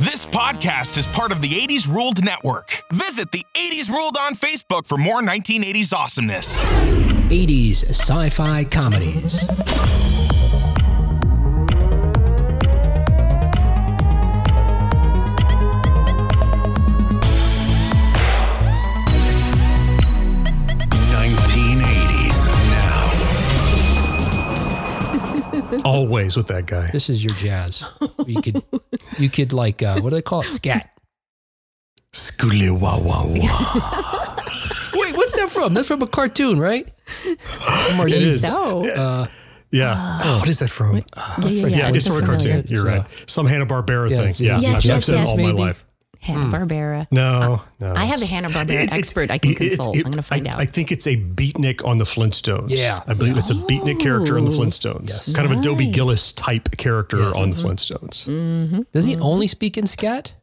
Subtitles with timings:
[0.00, 2.84] This podcast is part of the 80s Ruled Network.
[2.92, 6.56] Visit the 80s Ruled on Facebook for more 1980s awesomeness.
[7.30, 10.17] 80s sci fi comedies.
[25.88, 26.90] Always with that guy.
[26.92, 27.82] This is your jazz.
[28.26, 28.62] You could,
[29.18, 30.50] you could like, uh, what do they call it?
[30.50, 30.90] Scat.
[32.12, 34.36] Scoodly wah wah wah.
[34.94, 35.74] Wait, what's that from?
[35.74, 36.88] That's from a cartoon, right?
[37.00, 38.22] From our It youth.
[38.34, 38.42] is.
[38.42, 39.26] So, Uh,
[39.70, 40.18] Yeah.
[40.22, 40.96] Oh, what is that from?
[40.96, 41.02] yeah,
[41.40, 41.66] yeah, yeah.
[41.76, 42.64] Yeah, it's from a cartoon.
[42.68, 43.06] You're uh, right.
[43.26, 44.46] Some Hanna Barbera yeah, thing.
[44.46, 45.52] Yeah, Yes, I've yes, said it all maybe.
[45.52, 45.84] my life.
[46.20, 46.54] Hanna hmm.
[46.54, 47.06] Barbera.
[47.10, 47.94] No, uh, no.
[47.94, 49.96] I have a Hanna Barbera It's- it's- expert I can it's- consult.
[49.96, 50.58] it- I'm going to find I, out.
[50.58, 52.70] I think it's a beatnik on the Flintstones.
[52.70, 53.02] Yeah.
[53.06, 53.66] I believe it's a oh.
[53.66, 54.58] beatnik character on the Oh.
[54.58, 55.08] Flintstones.
[55.08, 55.32] Yes.
[55.32, 57.36] Kind of a Dobie Gillis type character Yes.
[57.36, 57.66] on the mm-hmm.
[57.66, 58.28] Flintstones.
[58.28, 58.80] mm-hmm.
[58.92, 59.22] does he mm-hmm.
[59.22, 60.34] only speak in scat?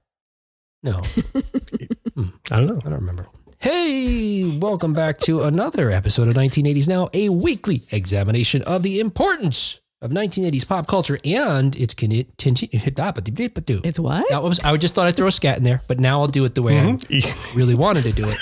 [0.83, 0.93] No,
[2.13, 2.27] hmm.
[2.51, 2.79] I don't know.
[2.85, 3.27] I don't remember.
[3.59, 9.79] Hey, welcome back to another episode of 1980s Now, a weekly examination of the importance
[10.05, 13.81] of 1980s pop culture and its continue.
[13.83, 14.31] It's what?
[14.31, 16.45] I, was, I just thought I'd throw a scat in there, but now I'll do
[16.45, 16.97] it the way I
[17.55, 18.37] really wanted to do it.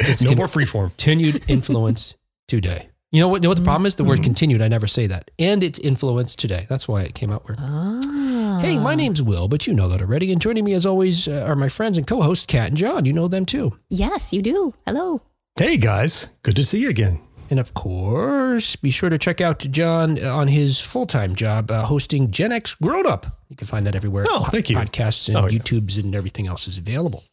[0.00, 0.88] It's no con- more freeform.
[0.90, 2.14] continued influence
[2.48, 2.88] today.
[3.10, 3.36] You know what?
[3.36, 3.96] You know what the problem is?
[3.96, 4.62] The word continued.
[4.62, 6.64] I never say that, and its influence today.
[6.70, 7.58] That's why it came out weird.
[7.60, 8.58] Ah.
[8.62, 10.32] Hey, my name's Will, but you know that already.
[10.32, 13.04] And joining me, as always, uh, are my friends and co-hosts Kat and John.
[13.04, 13.78] You know them too.
[13.90, 14.72] Yes, you do.
[14.86, 15.20] Hello.
[15.58, 17.20] Hey guys, good to see you again.
[17.52, 21.82] And of course, be sure to check out John uh, on his full-time job uh,
[21.84, 23.26] hosting Gen X Grown Up.
[23.50, 24.24] You can find that everywhere.
[24.30, 24.76] Oh, thank you.
[24.78, 25.58] Podcasts and Oh, yeah.
[25.58, 27.24] YouTubes and everything else is available.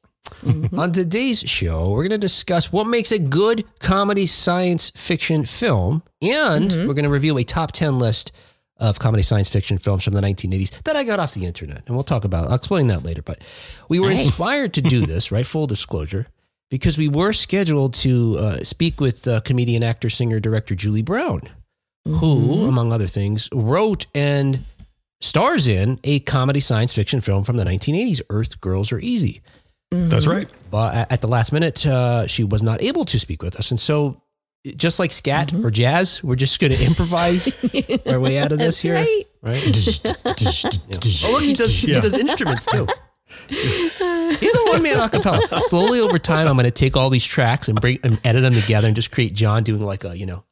[0.43, 0.77] Mm-hmm.
[0.77, 6.03] On today's show, we're going to discuss what makes a good comedy science fiction film,
[6.21, 6.85] and mm-hmm.
[6.85, 8.33] we're going to review a top 10 list
[8.75, 11.83] of comedy science fiction films from the 1980s that I got off the internet.
[11.87, 13.21] And we'll talk about I'll explain that later.
[13.21, 13.41] But
[13.87, 14.25] we were Nice.
[14.25, 15.45] inspired to do this, right?
[15.45, 16.27] Full disclosure,
[16.69, 21.41] because we were scheduled to uh, speak with uh, comedian, actor, singer, director Julie Brown,
[22.05, 24.63] who, among other things, wrote and
[25.21, 29.41] stars in a comedy science fiction film from the 1980s, Earth Girls Are Easy.
[29.91, 30.31] That's Mm-hmm.
[30.37, 30.53] right.
[30.71, 33.71] But at the last minute, uh, she was not able to speak with us.
[33.71, 34.21] And so,
[34.75, 35.65] just like scat Mm-hmm.
[35.65, 37.47] or jazz, we're just going to improvise
[38.05, 38.95] our way out of this That's here.
[38.95, 39.23] right.
[39.41, 39.63] Right?
[41.25, 42.87] Oh, look, he does, he does instruments too.
[43.47, 44.01] He's
[44.55, 45.59] a one man acapella.
[45.61, 48.53] Slowly over time, I'm going to take all these tracks and bring and edit them
[48.53, 50.43] together and just create John doing like a, you know,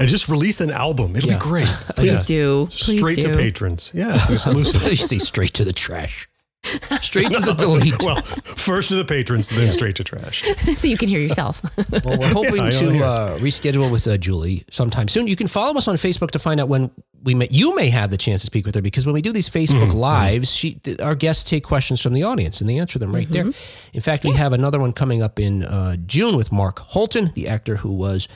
[0.00, 1.16] And just release an album.
[1.16, 1.36] It'll Yeah.
[1.36, 1.66] be great.
[1.96, 2.22] Please Yeah.
[2.24, 2.66] do.
[2.70, 3.32] Please Straight do.
[3.32, 3.92] to patrons.
[3.94, 4.82] Yeah, it's exclusive.
[4.82, 6.28] you say straight to the trash,
[7.00, 8.02] straight to the delete.
[8.02, 10.42] well, first to the patrons, then straight to trash.
[10.76, 11.60] so you can hear yourself.
[12.04, 15.26] Well, we're hoping Yeah, to uh, reschedule with uh, Julie sometime soon.
[15.26, 16.90] You can follow us on Facebook to find out when
[17.24, 19.32] we may, you may have the chance to speak with her because when we do
[19.32, 19.98] these Facebook Mm-hmm.
[19.98, 23.30] lives, she, th- our guests take questions from the audience and they answer them right
[23.30, 23.46] there.
[23.92, 27.48] In fact, we have another one coming up in uh, June with Mark Holton, the
[27.48, 28.28] actor who was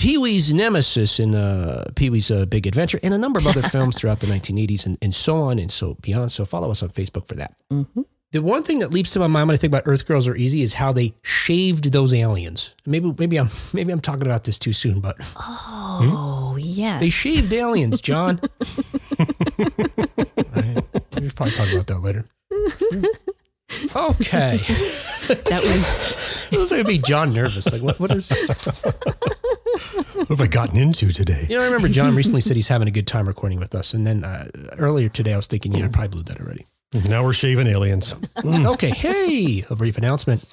[0.00, 3.60] Pee Wee's nemesis in uh, Pee Wee's uh, Big Adventure, and a number of other
[3.68, 6.32] films throughout the 1980s and, and so on and so beyond.
[6.32, 7.54] So follow us on Facebook for that.
[8.32, 10.34] The one thing that leaps to my mind when I think about Earth Girls Are
[10.36, 12.74] Easy is how they shaved those aliens.
[12.86, 17.00] Maybe maybe I'm maybe I'm talking about this too soon, but Oh, yes.
[17.00, 18.40] they shaved aliens, John.
[20.56, 20.84] Alright,
[21.20, 22.24] We'll probably talk about that later.
[23.94, 24.56] Okay,
[25.28, 27.70] That was this would be John nervous.
[27.72, 28.30] Like, what, what is?
[30.14, 31.46] What have I gotten into today?
[31.48, 33.94] You know, I remember John recently said he's having a good time recording with us,
[33.94, 34.48] and then uh,
[34.78, 36.66] earlier today I was thinking, yeah, I probably blew that already.
[37.08, 38.14] Now we're shaving aliens.
[38.44, 40.44] Okay, hey, a brief announcement.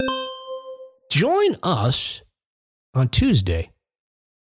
[1.12, 2.22] Join us
[2.96, 3.72] on Tuesday.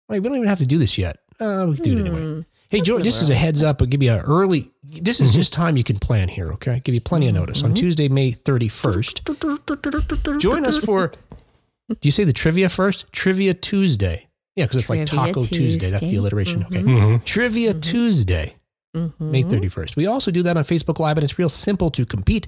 [0.09, 1.17] Wait, we don't even have to do this yet.
[1.41, 2.45] Uh, we can do it anyway.
[2.71, 3.81] Hey, Joe, this is a heads up.
[3.81, 4.71] I'll give you an early.
[4.83, 6.53] This is just time you can plan here.
[6.55, 9.23] Okay, I'll give you plenty of notice on Tuesday, May thirty first.
[10.39, 11.13] Join us for.
[11.89, 13.11] Do you say the trivia first?
[13.13, 14.27] Trivia Tuesday.
[14.57, 15.91] Yeah, because it's like Taco Tuesday.
[15.91, 16.17] That's the Tuesday.
[16.17, 16.65] alliteration.
[16.65, 17.25] Okay, Mhm.
[17.25, 18.55] Trivia Tuesday.
[18.97, 19.31] Mm-hmm.
[19.31, 19.95] May 31st.
[19.95, 22.47] We also do that on Facebook Live, and it's real simple to compete.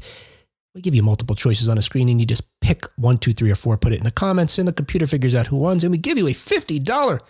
[0.75, 3.51] We give you multiple choices on a screen, and you just pick one, two, three,
[3.51, 5.85] or four, put it in the comments, and the computer figures out who wins.
[5.85, 7.21] And we give you a $50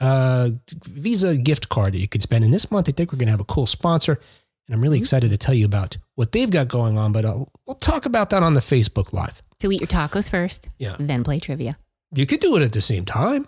[0.00, 0.50] uh,
[0.84, 2.44] Visa gift card that you can spend.
[2.44, 4.20] And this month, I think we're going to have a cool sponsor,
[4.66, 7.48] and I'm really excited to tell you about what they've got going on, but I'll,
[7.66, 9.42] we'll talk about that on the Facebook Live.
[9.60, 10.96] So eat your tacos first, Yeah.
[10.98, 11.76] then play trivia.
[12.14, 13.46] You could do it at the same time.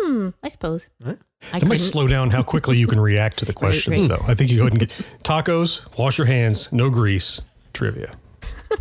[0.00, 0.90] Hmm, I suppose.
[1.00, 1.16] Right.
[1.52, 1.78] I That might couldn't.
[1.78, 4.18] slow down how quickly you can react to the questions, right.
[4.18, 4.24] though.
[4.26, 4.90] I think you go ahead and get
[5.22, 7.42] tacos, wash your hands, no grease,
[7.72, 8.12] trivia.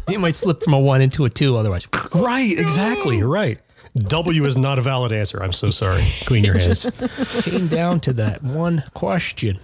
[0.09, 1.87] You might slip from a one into a two otherwise.
[2.13, 3.17] Right, exactly.
[3.19, 3.59] You're right.
[3.97, 5.41] W is not a valid answer.
[5.41, 6.03] I'm so sorry.
[6.25, 6.89] Clean your hands.
[7.43, 9.59] came down to that one question.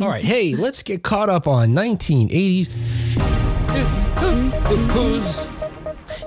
[0.00, 2.68] All right, hey, let's get caught up on 1980s.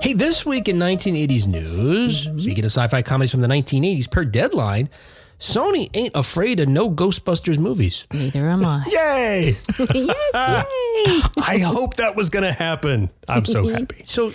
[0.02, 4.24] Hey, this week in 1980s news, speaking of sci fi comedies from the 1980s, per
[4.24, 4.90] deadline,
[5.38, 8.06] Sony ain't afraid of no Ghostbusters movies.
[8.12, 8.84] Neither am I.
[8.90, 9.56] Yay!
[9.78, 9.90] yes,
[10.34, 11.44] yay.
[11.44, 13.10] I hope that was going to happen.
[13.28, 14.02] I'm so happy.
[14.06, 14.32] So,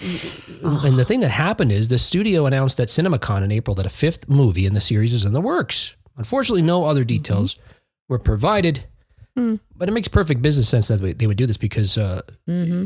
[0.62, 3.89] and the thing that happened is the studio announced at CinemaCon in April that a
[3.89, 5.95] fifth movie in the series is in the works.
[6.18, 7.56] Unfortunately, no other details
[8.07, 8.83] were provided,
[9.36, 9.56] hmm.
[9.75, 12.86] but it makes perfect business sense that they- they would do this because, uh, mm-hmm.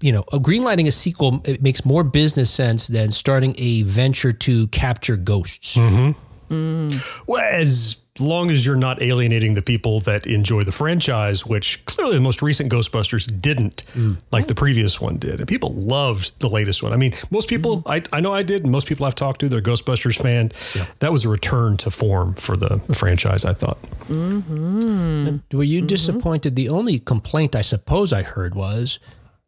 [0.00, 4.32] you know, a greenlighting a sequel it makes more business sense than starting a venture
[4.32, 5.76] to capture ghosts.
[5.76, 6.18] Mm-hmm.
[6.48, 7.26] Mm.
[7.26, 12.14] Well, as long as you're not alienating the people that enjoy the franchise, which clearly
[12.14, 14.18] the most recent Ghostbusters didn't, mm.
[14.30, 15.40] like the previous one did.
[15.40, 16.92] And people loved the latest one.
[16.92, 18.14] I mean, most people, mm-hmm.
[18.14, 20.52] I, I know I did, and most people I've talked to, they're Ghostbusters fan.
[21.00, 23.80] That was a return to form for the, the franchise, I thought.
[24.08, 25.56] Mm-hmm.
[25.56, 25.86] Were you mm-hmm.
[25.86, 26.56] disappointed?
[26.56, 28.98] The only complaint I suppose I heard was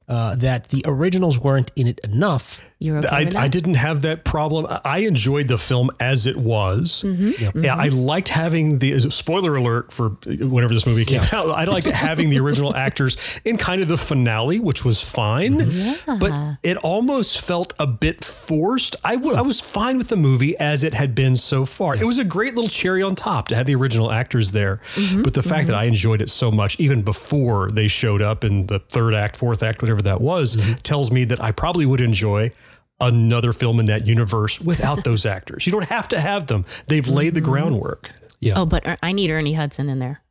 [0.09, 2.65] uh, that the originals weren't in it enough.
[2.81, 3.43] You're okay I, with that?
[3.43, 4.67] I didn't have that problem.
[4.67, 7.05] I- I enjoyed the film as it was.
[7.07, 7.61] Mm-hmm.
[7.63, 7.99] Yeah, I mm-hmm.
[7.99, 11.51] liked having the spoiler alert for uh, whenever this movie came out.
[11.51, 15.71] I liked having the original actors in kind of the finale, which was fine.
[15.71, 15.97] Yeah.
[16.19, 18.97] But it almost felt a bit forced.
[19.05, 21.97] I I was fine with the movie as it had been so far.
[21.97, 24.81] It was a great little cherry on top to have the original actors there.
[24.95, 25.23] Mm-hmm.
[25.23, 28.67] But the fact that I enjoyed it so much, even before they showed up in
[28.67, 32.51] the third act, fourth act, whatever that was, tells me that I probably would enjoy
[33.01, 35.67] another film in that universe without those actors.
[35.67, 36.65] You don't have to have them.
[36.87, 38.11] They've laid the groundwork.
[38.41, 38.55] Yeah.
[38.61, 40.23] Oh, but Er- I need Ernie Hudson in there.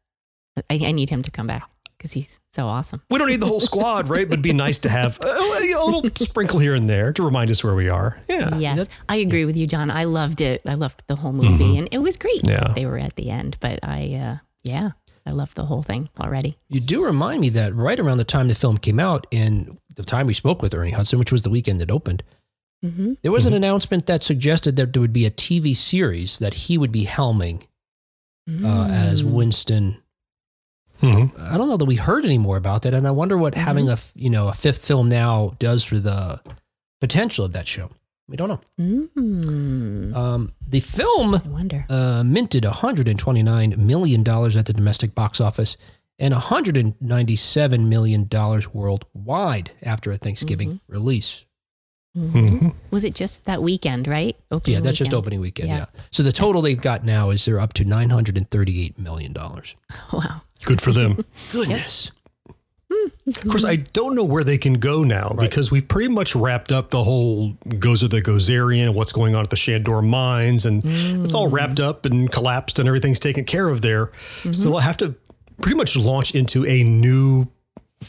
[0.70, 3.02] I, I need him to come back because he's so awesome.
[3.10, 4.26] We don't need the whole squad, right?
[4.28, 7.50] But it'd be nice to have a, a little sprinkle here and there to remind
[7.52, 8.20] us where we are.
[8.30, 8.58] Yeah.
[8.58, 9.92] Yes, I agree with you, John.
[9.92, 10.62] I loved it.
[10.66, 12.48] I loved the whole movie, and it was great.
[12.48, 12.60] Yeah.
[12.60, 14.92] that they were at the end, but I, uh, yeah,
[15.26, 16.58] I loved the whole thing already.
[16.70, 20.04] You do remind me that right around the time the film came out and the
[20.04, 22.24] time we spoke with Ernie Hudson, which was the weekend it opened,
[22.84, 26.54] hmm there was an announcement that suggested that there would be a TV series that
[26.54, 27.64] he would be helming
[28.64, 29.98] uh, as Winston.
[31.02, 31.38] Mhm.
[31.40, 33.88] I don't know that we heard any more about that, and I wonder what having
[33.90, 36.42] a f- you know a fifth film now does for the
[37.02, 37.92] potential of that show.
[38.28, 38.62] We don't know.
[38.80, 40.16] Mm.
[40.16, 41.86] Um, the film I wonder.
[41.90, 45.78] uh, minted 129 million dollars at the domestic box office
[46.20, 51.46] and 197 million dollars worldwide after a Thanksgiving release.
[52.18, 52.74] Mhm.
[52.90, 54.36] Was it just that weekend, right?
[54.50, 55.70] Opening Yeah, that's just opening weekend.
[55.70, 55.78] Yeah.
[55.94, 56.02] Yeah.
[56.12, 59.76] So the total they've got now is they're up to 938 million dollars.
[60.14, 60.42] Wow.
[60.66, 61.24] Good for them.
[61.52, 62.12] Goodness.
[62.92, 63.30] Mm-hmm.
[63.30, 66.72] Of course, I don't know where they can go now because we've pretty much wrapped
[66.72, 70.66] up the whole goes Gozer the Gozerian and what's going on at the Shandor mines,
[70.66, 71.54] and it's all mm.
[71.54, 74.08] wrapped up and collapsed, and everything's taken care of there.
[74.08, 74.54] Mm-hmm.
[74.54, 75.16] So they'll have to
[75.62, 77.48] pretty much launch into a new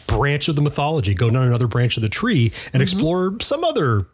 [0.07, 4.07] branch of the mythology, go down another branch of the tree, and explore some other,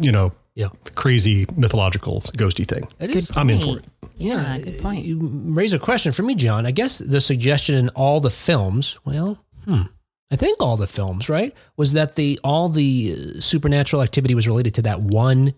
[0.00, 0.68] you know, Yeah.
[0.94, 2.88] crazy mythological ghosty thing.
[2.98, 3.30] Good.
[3.36, 3.86] I'm in for it.
[4.18, 5.04] Yeah, good point.
[5.06, 6.66] You raise a question for me, John.
[6.66, 9.82] I guess the suggestion in all the films, well, hmm,
[10.30, 14.46] I think all the films, right, was that the all the uh, supernatural activity was
[14.46, 15.54] related to that one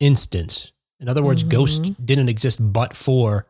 [0.00, 0.72] instance.
[1.00, 3.46] In other words, Ghost didn't exist but for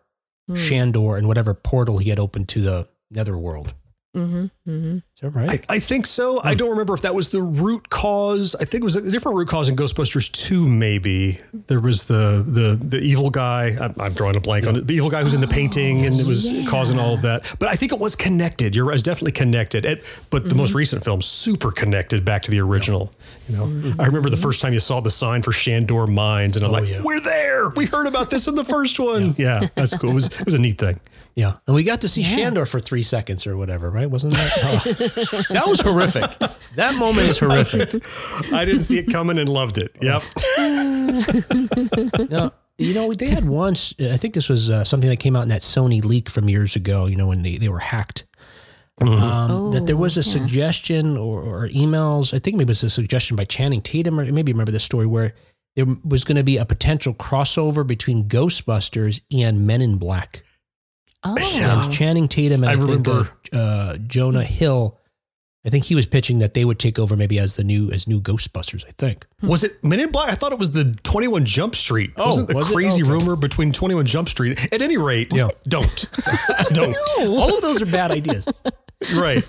[0.55, 3.75] Shandor and whatever portal he had opened to the netherworld.
[4.17, 4.97] Mm-hmm, mm-hmm.
[4.97, 5.51] Is that right?
[5.51, 6.41] I, I think so.
[6.43, 8.57] I don't remember if that was the root cause.
[8.57, 11.39] I think it was a different root cause in Ghostbusters 2, maybe.
[11.53, 13.77] There was the the the evil guy.
[13.79, 14.87] I'm, I'm drawing a blank on it.
[14.87, 17.55] The evil guy who's in the painting and it was causing all of that.
[17.59, 18.75] But I think it was connected.
[18.75, 18.95] You're right.
[18.95, 19.85] It's definitely connected.
[19.85, 23.13] It, but the most recent film, super connected back to the original.
[23.49, 26.65] You know, I remember the first time you saw the sign for Shandor Mines and
[26.65, 27.03] I'm like, yeah.
[27.05, 27.69] we're there.
[27.77, 29.35] We heard about this in the first one.
[29.37, 30.11] Yeah, that's cool.
[30.11, 30.99] It was, it was a neat thing.
[31.37, 31.59] Yeah.
[31.67, 34.11] And we got to see Shandor for three seconds or whatever, right?
[34.11, 34.53] Wasn't that?
[34.65, 36.25] Oh, that was horrific.
[36.75, 38.03] That moment is horrific.
[38.53, 39.97] I didn't see it coming and loved it.
[40.03, 40.23] Yep.
[42.31, 45.43] No, you know, they had once, I think this was uh, something that came out
[45.43, 48.25] in that Sony leak from years ago, you know, when they, they were hacked.
[49.01, 50.33] Um, that there was a Oh, yeah.
[50.33, 54.25] suggestion or, or emails, I think maybe it was a suggestion by Channing Tatum, or
[54.25, 55.35] maybe you remember the story where
[55.75, 60.43] there was going to be a potential crossover between Ghostbusters and Men in Black.
[61.25, 63.31] Oh, And Channing Tatum and I, I think uh, remember.
[63.53, 64.99] uh, Jonah Hill,
[65.65, 68.07] I think he was pitching that they would take over maybe as the new as
[68.07, 68.87] new Ghostbusters.
[68.87, 69.27] I think.
[69.43, 70.29] Was it Men in Black?
[70.31, 72.13] I thought it was the 21 Jump Street.
[72.17, 72.75] Oh, Wasn't the was it?
[72.75, 73.11] crazy Okay.
[73.11, 74.59] rumor between 21 Jump Street?
[74.73, 75.49] At any rate, Yeah.
[75.67, 76.05] don't.
[76.73, 76.97] don't.
[77.27, 78.47] All of those are bad ideas.
[79.15, 79.45] Right.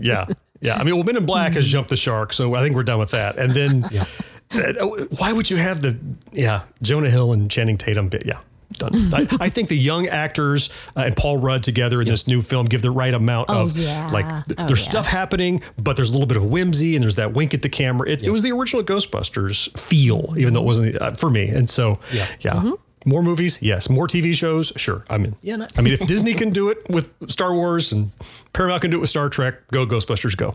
[0.00, 0.26] Yeah.
[0.60, 0.76] Yeah.
[0.76, 3.00] I mean, well, Men in Black has jumped the shark, so I think we're done
[3.00, 3.36] with that.
[3.36, 4.86] And then, uh,
[5.18, 5.98] why would you have the,
[6.32, 8.08] yeah, Jonah Hill and Channing Tatum?
[8.08, 8.24] bit?
[8.24, 8.38] Yeah.
[8.72, 8.92] Done.
[9.12, 12.66] I, I think the young actors uh, and Paul Rudd together in this new film
[12.66, 14.08] give the right amount Oh, of yeah.
[14.12, 14.90] like th- Oh, there's yeah.
[14.90, 17.68] stuff happening, but there's a little bit of whimsy and there's that wink at the
[17.68, 18.08] camera.
[18.08, 21.48] It, it was the original Ghostbusters feel, even though it wasn't uh, for me.
[21.48, 22.52] And so, yeah, yeah.
[22.54, 22.72] Mm-hmm.
[23.04, 23.90] More movies, yes.
[23.90, 25.04] More TV shows, sure.
[25.10, 25.34] I'm in.
[25.42, 28.06] Yeah, no- I mean, if Disney can do it with Star Wars and
[28.52, 30.54] Paramount can do it with Star Trek, go Ghostbusters, go.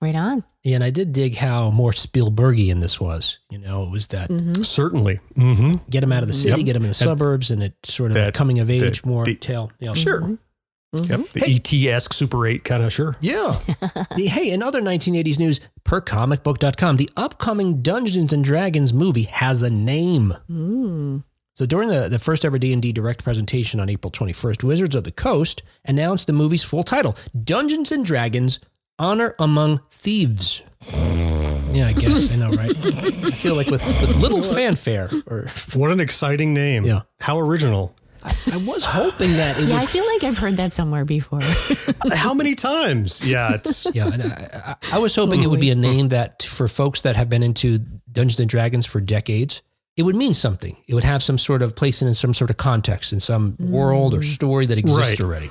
[0.00, 0.44] Right on.
[0.62, 3.38] Yeah, and I did dig how more Spielbergian this was.
[3.50, 4.62] You know, it was that Mm-hmm.
[4.62, 5.20] Certainly.
[5.34, 6.66] hmm get him out of the city, Yep.
[6.66, 9.06] get him in the suburbs, and it sort of a that- coming of age that-
[9.06, 9.70] more the- tale.
[9.78, 9.92] Yeah.
[9.92, 10.38] Sure.
[10.92, 11.28] Yep.
[11.32, 13.16] The ET esque Super 8 kind of sure.
[13.20, 13.58] Yeah.
[14.16, 19.62] The- hey, in other 1980s news, per comicbook.com, the upcoming Dungeons and Dragons movie has
[19.62, 20.34] a name.
[20.50, 21.24] Mm.
[21.54, 25.12] So during the, the first ever D&D direct presentation on April 21st, Wizards of the
[25.12, 28.58] Coast announced the movie's full title, Dungeons and Dragons
[28.98, 30.62] Honor Among Thieves.
[31.74, 32.32] Yeah, I guess.
[32.32, 32.70] I know, right?
[32.70, 36.84] I feel like with, with little fanfare or What an exciting name.
[36.84, 37.02] Yeah.
[37.20, 37.94] How original.
[38.22, 41.04] I, I was hoping that it Yeah, would I feel like I've heard that somewhere
[41.04, 41.40] before.
[42.14, 43.26] How many times?
[43.28, 46.42] Yeah, it's Yeah, and I, I, I was hoping it would be a name that
[46.42, 47.78] for folks that have been into
[48.10, 49.62] Dungeons and Dragons for decades,
[49.96, 50.76] it would mean something.
[50.88, 54.12] It would have some sort of place in some sort of context in some world
[54.12, 54.24] or mm.
[54.24, 55.20] story that exists Right.
[55.20, 55.48] already.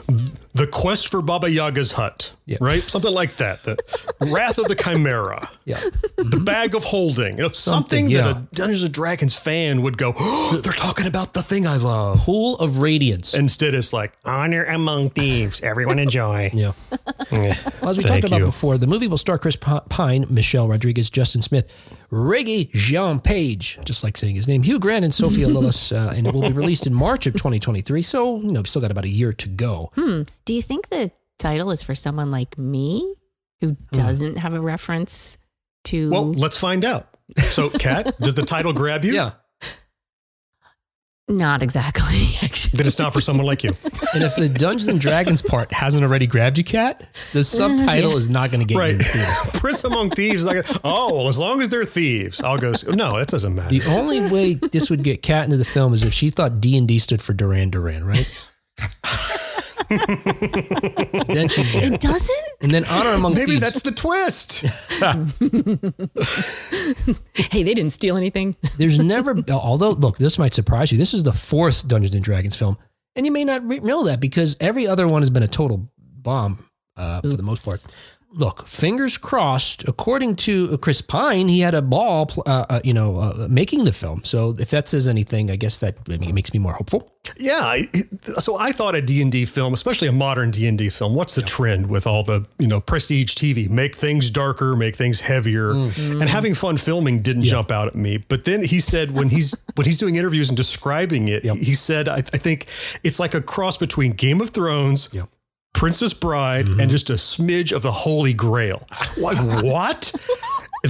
[0.53, 2.57] the quest for Baba Yaga's hut, Yeah.
[2.61, 2.81] right?
[2.81, 3.63] Something like that.
[3.63, 3.75] The
[4.21, 5.79] Wrath of the Chimera, Yeah,
[6.17, 7.37] the Bag of Holding.
[7.37, 11.07] You know, something, Something, that a Dungeons and Dragons fan would go, oh, "They're talking
[11.07, 13.33] about the thing I love." Pool of Radiance.
[13.33, 15.61] Instead, it's like honor among thieves.
[15.61, 16.51] Everyone enjoy.
[16.53, 16.73] yeah.
[17.31, 17.55] Yeah.
[17.81, 18.45] Well, as we Thank talked about you.
[18.45, 21.71] before, the movie will star Chris P- Pine, Michelle Rodriguez, Justice Smith,
[22.11, 26.33] Regé-Jean Page, just like saying his name, Hugh Grant, and Sophia Lillis, uh, and it
[26.33, 28.01] will be released in March of 2023.
[28.01, 29.89] So, you know, we've still got about a year to go.
[29.95, 30.23] Hmm.
[30.45, 33.15] Do you think the title is for someone like me
[33.61, 33.75] who hmm.
[33.91, 35.37] doesn't have a reference
[35.85, 36.09] to?
[36.09, 37.07] Well, let's find out.
[37.37, 39.13] So, Kat, does the title grab you?
[39.13, 39.31] Yeah.
[41.27, 42.03] not exactly,
[42.43, 42.77] actually.
[42.77, 43.71] Then it's not for someone like you.
[44.13, 48.15] And if the Dungeons and Dragons part hasn't already grabbed you, Kat, the uh, subtitle
[48.15, 48.97] is not going to get you Right.
[48.97, 49.51] the theater.
[49.59, 50.45] Prince among thieves.
[50.45, 52.71] Like, oh, well, as long as they're thieves, I'll go.
[52.71, 53.69] s- No, that doesn't matter.
[53.69, 56.77] The only way this would get Kat into the film is if she thought D
[56.77, 58.47] and D stood for Duran Duran, right?
[59.89, 61.93] Then she's there.
[61.93, 62.45] It doesn't?
[62.61, 63.47] And then Honor Among thieves.
[63.47, 63.61] Maybe Thieves.
[63.61, 64.65] that's the twist.
[67.51, 68.55] Hey, they didn't steal anything.
[68.77, 70.97] There's never, although, look, this might surprise you.
[70.97, 72.77] This is the fourth Dungeons and Dragons film.
[73.15, 75.89] And you may not re- know that because every other one has been a total
[75.99, 76.65] bomb
[76.97, 77.83] uh, for the most part.
[78.33, 79.87] Look, fingers crossed.
[79.87, 83.93] According to Chris Pine, he had a ball, uh, uh, you know, uh, making the
[83.93, 84.23] film.
[84.25, 87.14] So if that says anything, I guess that I mean, it makes me more hopeful.
[87.37, 87.77] Yeah.
[88.37, 92.07] So I thought a D&D film, especially a modern D&D film, what's the trend with
[92.07, 93.69] all the, you know, prestige TV?
[93.69, 95.73] Make things darker, make things heavier.
[95.73, 95.85] Mm.
[96.11, 96.27] And mm.
[96.27, 98.17] having fun filming didn't jump out at me.
[98.17, 102.07] But then he said when he's when he's doing interviews and describing it, he said
[102.07, 102.67] I, I think
[103.03, 105.29] it's like a cross between Game of Thrones, Yep.
[105.73, 106.89] Princess Bride, and mm-hmm.
[106.89, 108.87] just a smidge of the Holy Grail.
[109.17, 110.13] Like what?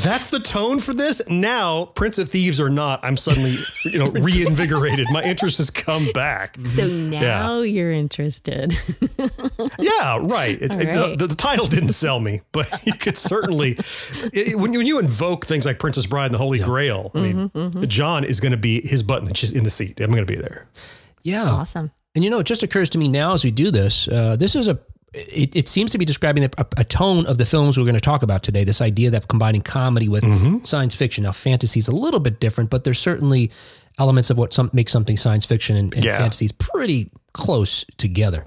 [0.02, 1.22] That's the tone for this.
[1.30, 5.08] Now, Prince of Thieves or not, I'm suddenly, you know, reinvigorated.
[5.12, 6.58] My interest has come back.
[6.66, 8.78] So now you're interested.
[9.80, 10.62] Yeah, right.
[10.62, 13.78] It, All it- the- the, the title didn't sell me, but you could certainly,
[14.34, 17.20] it, when, you, when you invoke things like Princess Bride and the Holy Grail, I
[17.20, 20.00] mean, Mm-hmm, John is going to be his button just in the seat.
[20.00, 20.68] I'm going to be there.
[21.24, 21.46] Yeah.
[21.50, 21.92] awesome.
[22.16, 24.56] And you know, it just occurs to me now as we do this, uh, this
[24.56, 24.80] is a,
[25.16, 28.02] it, it seems to be describing a, a tone of the films we're going to
[28.02, 28.64] talk about today.
[28.64, 30.24] This idea that combining comedy with
[30.66, 31.24] science fiction.
[31.24, 33.52] Now, fantasy is a little bit different, but there's certainly
[33.98, 36.18] elements of what some, makes something science fiction and, and Yeah.
[36.18, 38.46] fantasy is pretty close together.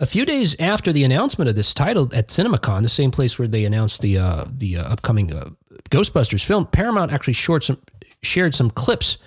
[0.00, 3.48] A few days after the announcement of this title at CinemaCon, the same place where
[3.48, 5.50] they announced the uh, the uh, upcoming uh,
[5.90, 7.78] Ghostbusters film, Paramount actually short some,
[8.22, 9.18] shared some clips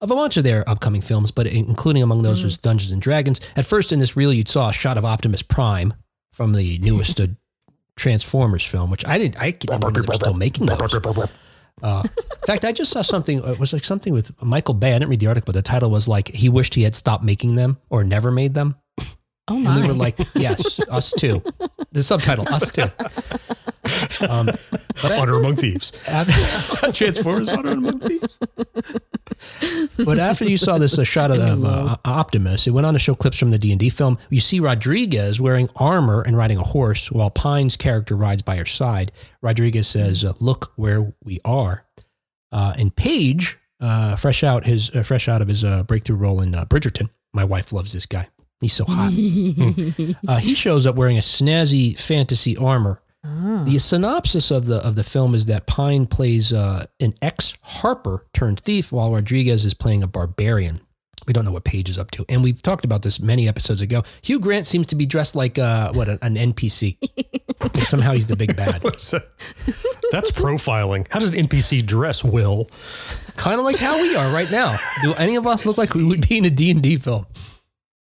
[0.00, 3.40] of a bunch of their upcoming films, but including among those was Dungeons and Dragons.
[3.56, 5.94] At first, in this reel, you'd saw a shot of Optimus Prime
[6.32, 7.28] from the newest uh,
[7.96, 9.40] Transformers film, which I didn't.
[9.40, 10.94] I didn't remember they were still making those.
[11.82, 13.38] Uh, in fact, I just saw something.
[13.44, 14.90] It was like something with Michael Bay.
[14.94, 17.24] I didn't read the article, but the title was like he wished he had stopped
[17.24, 18.76] making them or never made them.
[19.48, 19.80] Oh And my.
[19.82, 21.42] we were like, yes, us too.
[21.90, 22.84] The subtitle, us too.
[24.28, 24.48] Um,
[25.20, 25.92] Honor among thieves.
[26.08, 28.38] after, Transformers Honor Among Thieves.
[30.04, 33.14] but after you saw this uh, shot of uh, Optimus, it went on to show
[33.16, 34.18] clips from the D and D film.
[34.30, 38.64] You see Rodriguez wearing armor and riding a horse, while Pine's character rides by her
[38.64, 39.10] side.
[39.40, 41.84] Rodriguez says, uh, "Look where we are,"
[42.52, 46.40] uh, and Page, uh, fresh out his uh, fresh out of his uh, breakthrough role
[46.40, 47.10] in uh, Bridgerton.
[47.34, 48.28] My wife loves this guy.
[48.62, 49.12] He's so hot.
[50.28, 53.02] uh, he shows up wearing a snazzy fantasy armor.
[53.64, 58.26] The synopsis of the of the film is that Pine plays uh, an ex harper
[58.32, 60.80] turned thief, while Rodriguez is playing a barbarian.
[61.26, 62.24] We don't know what Page is up to.
[62.28, 64.02] And we've talked about this many episodes ago.
[64.22, 66.98] Hugh Grant seems to be dressed like uh, what an, an NPC.
[67.60, 68.82] But somehow he's the big bad.
[68.82, 69.22] That?
[70.10, 71.06] That's profiling.
[71.10, 72.66] How does an NPC dress, Will?
[73.36, 74.76] kind of like how we are right now.
[75.02, 77.24] Do any of us look like we would be in a D&D film?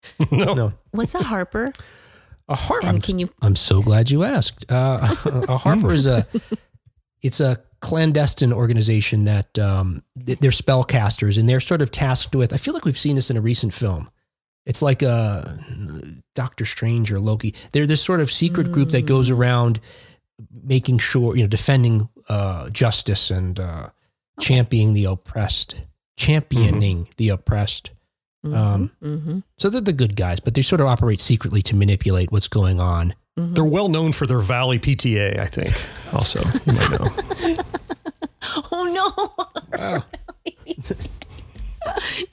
[0.30, 0.54] No.
[0.54, 0.72] No.
[0.90, 1.72] What's a Harper?
[2.48, 2.86] A harper.
[2.86, 3.28] And can you?
[3.42, 4.70] I'm so glad you asked.
[4.70, 5.14] Uh,
[5.48, 6.24] a harper is a
[7.22, 12.52] it's a clandestine organization that um, they're spellcasters and they're sort of tasked with.
[12.52, 14.10] I feel like we've seen this in a recent film.
[14.64, 15.58] It's like a
[16.34, 17.54] Doctor Strange or Loki.
[17.72, 19.80] They're this sort of secret group that goes around
[20.62, 23.88] making sure you know defending uh, justice and uh,
[24.40, 25.74] championing the oppressed,
[26.16, 27.90] championing the oppressed.
[28.54, 32.30] Um, hmm so they're the good guys, but they sort of operate secretly to manipulate
[32.32, 33.14] what's going on.
[33.36, 35.68] They're well known for their Valley PTA, I think.
[36.14, 37.56] Also, you might know.
[38.72, 39.36] Oh
[39.76, 40.00] no!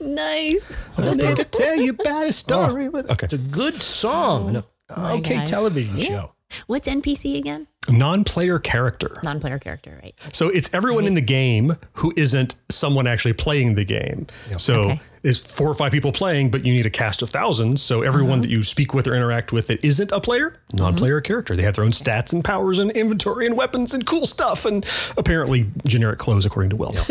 [0.00, 0.88] nice.
[0.98, 2.88] I'm there to tell you about a story.
[2.88, 3.24] but okay.
[3.24, 4.48] It's a good song.
[4.48, 4.64] and a
[4.96, 5.50] my okay gosh.
[5.50, 6.04] television Yeah.
[6.06, 6.33] show.
[6.66, 7.66] What's NPC again?
[7.88, 9.18] Non-player character.
[9.22, 10.14] Non-player character, right?
[10.32, 14.26] So it's everyone in the game who isn't someone actually playing the game.
[14.56, 15.00] So Okay.
[15.22, 17.82] it's four or five people playing, but you need a cast of thousands.
[17.82, 18.56] So everyone that uh-huh.
[18.56, 20.78] you speak with or interact with that isn't a player, mm-hmm.
[20.78, 21.54] non-player character.
[21.54, 24.86] They have their own stats and powers and inventory and weapons and cool stuff and
[25.18, 26.92] apparently generic clothes, according to Will.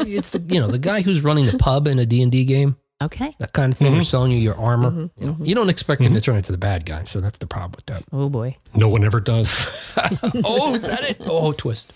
[0.00, 2.44] It's the you know the guy who's running the pub in a D and D
[2.44, 2.76] game.
[3.00, 3.34] Okay.
[3.38, 3.92] That kind of thing.
[3.92, 4.04] They're mm-hmm.
[4.04, 4.90] selling you your armor.
[4.90, 5.20] Mm-hmm.
[5.20, 5.44] You know, mm-hmm.
[5.44, 7.86] you don't expect him to turn into the bad guy, so that's the problem with
[7.86, 8.02] that.
[8.12, 8.56] Oh boy.
[8.74, 9.94] No one ever does.
[10.44, 11.18] oh, is that it?
[11.24, 11.92] Oh, twist.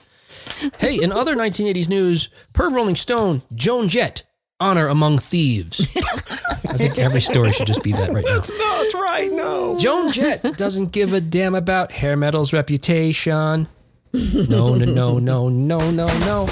[0.78, 4.22] Hey, in other 1980s news, per Rolling Stone, Joan Jett,
[4.60, 5.80] honor among thieves.
[5.96, 8.34] I think every story should just be that right now.
[8.34, 9.28] no, that's right.
[9.32, 9.78] No.
[9.78, 13.68] Joan Jett doesn't give a damn about hair metal's reputation.
[14.12, 16.48] No, no, no, no, no, no, no.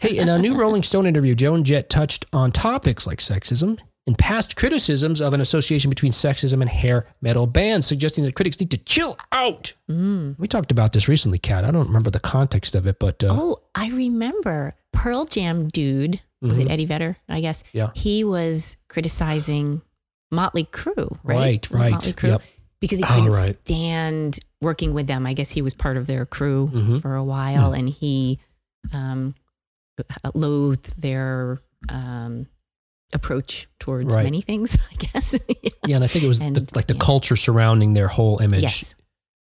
[0.00, 4.16] Hey, in a new Rolling Stone interview, Joan Jett touched on topics like sexism and
[4.18, 8.70] past criticisms of an association between sexism and hair metal bands, suggesting that critics need
[8.70, 9.72] to chill out.
[9.88, 11.64] We talked about this recently, Kat.
[11.64, 16.20] I don't remember the context of it, but uh, Oh, I remember Pearl Jam dude.
[16.42, 17.16] Was it Eddie Vedder?
[17.26, 17.62] I guess.
[17.62, 17.78] Mm-hmm.
[17.78, 17.90] Yeah.
[17.94, 19.80] He was criticizing
[20.30, 21.38] Motley Crue, right?
[21.38, 21.90] Right, right.
[21.92, 22.28] Motley Crue?
[22.28, 22.42] Yep.
[22.80, 23.56] Because he Oh, couldn't right.
[23.64, 25.24] stand working with them.
[25.26, 27.00] I guess he was part of their crew Mhm.
[27.00, 28.38] for a while, and he
[28.92, 29.34] um,
[30.34, 32.46] loathed their um,
[33.12, 34.24] approach towards Right.
[34.24, 34.76] many things.
[34.92, 35.34] I guess.
[35.86, 37.00] yeah, and I think it was the, like the yeah.
[37.00, 38.94] culture surrounding their whole image, yes.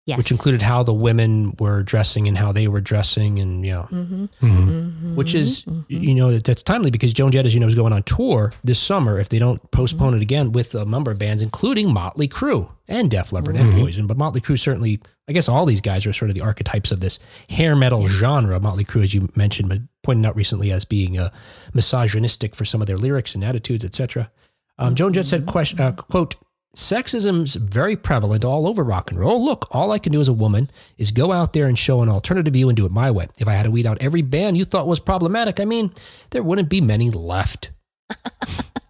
[0.06, 0.18] Yes.
[0.18, 3.84] which included how the women were dressing and how they were dressing, and yeah.
[3.84, 5.14] hmm Mhm.
[5.16, 8.02] which is you know that's timely because Joan Jett, as you know, is going on
[8.04, 9.20] tour this summer.
[9.20, 13.12] If they don't postpone it again with a number of bands, including Motley Crue and
[13.12, 16.30] Def Leppard and Poison, but Motley Crue certainly, I guess, all these guys are sort
[16.32, 18.60] of the archetypes of this hair metal genre.
[18.60, 21.30] Motley Crue, as you mentioned, but pointed out recently as being uh,
[21.72, 24.32] misogynistic for some of their lyrics and attitudes, etc.
[24.80, 26.36] Um, Joan Jett said, uh, "quote."
[26.76, 29.44] Sexism's very prevalent all over rock and roll.
[29.44, 30.70] Look, all I can do as a woman
[31.00, 33.28] is go out there and show an alternative view and do it my way.
[33.40, 35.92] If I had to weed out every band you thought was problematic, I mean,
[36.30, 37.72] there wouldn't be many left.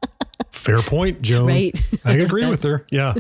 [0.60, 1.48] Fair point, Joan.
[1.48, 1.82] Right.
[2.04, 2.86] I agree with her.
[2.92, 3.14] Yeah.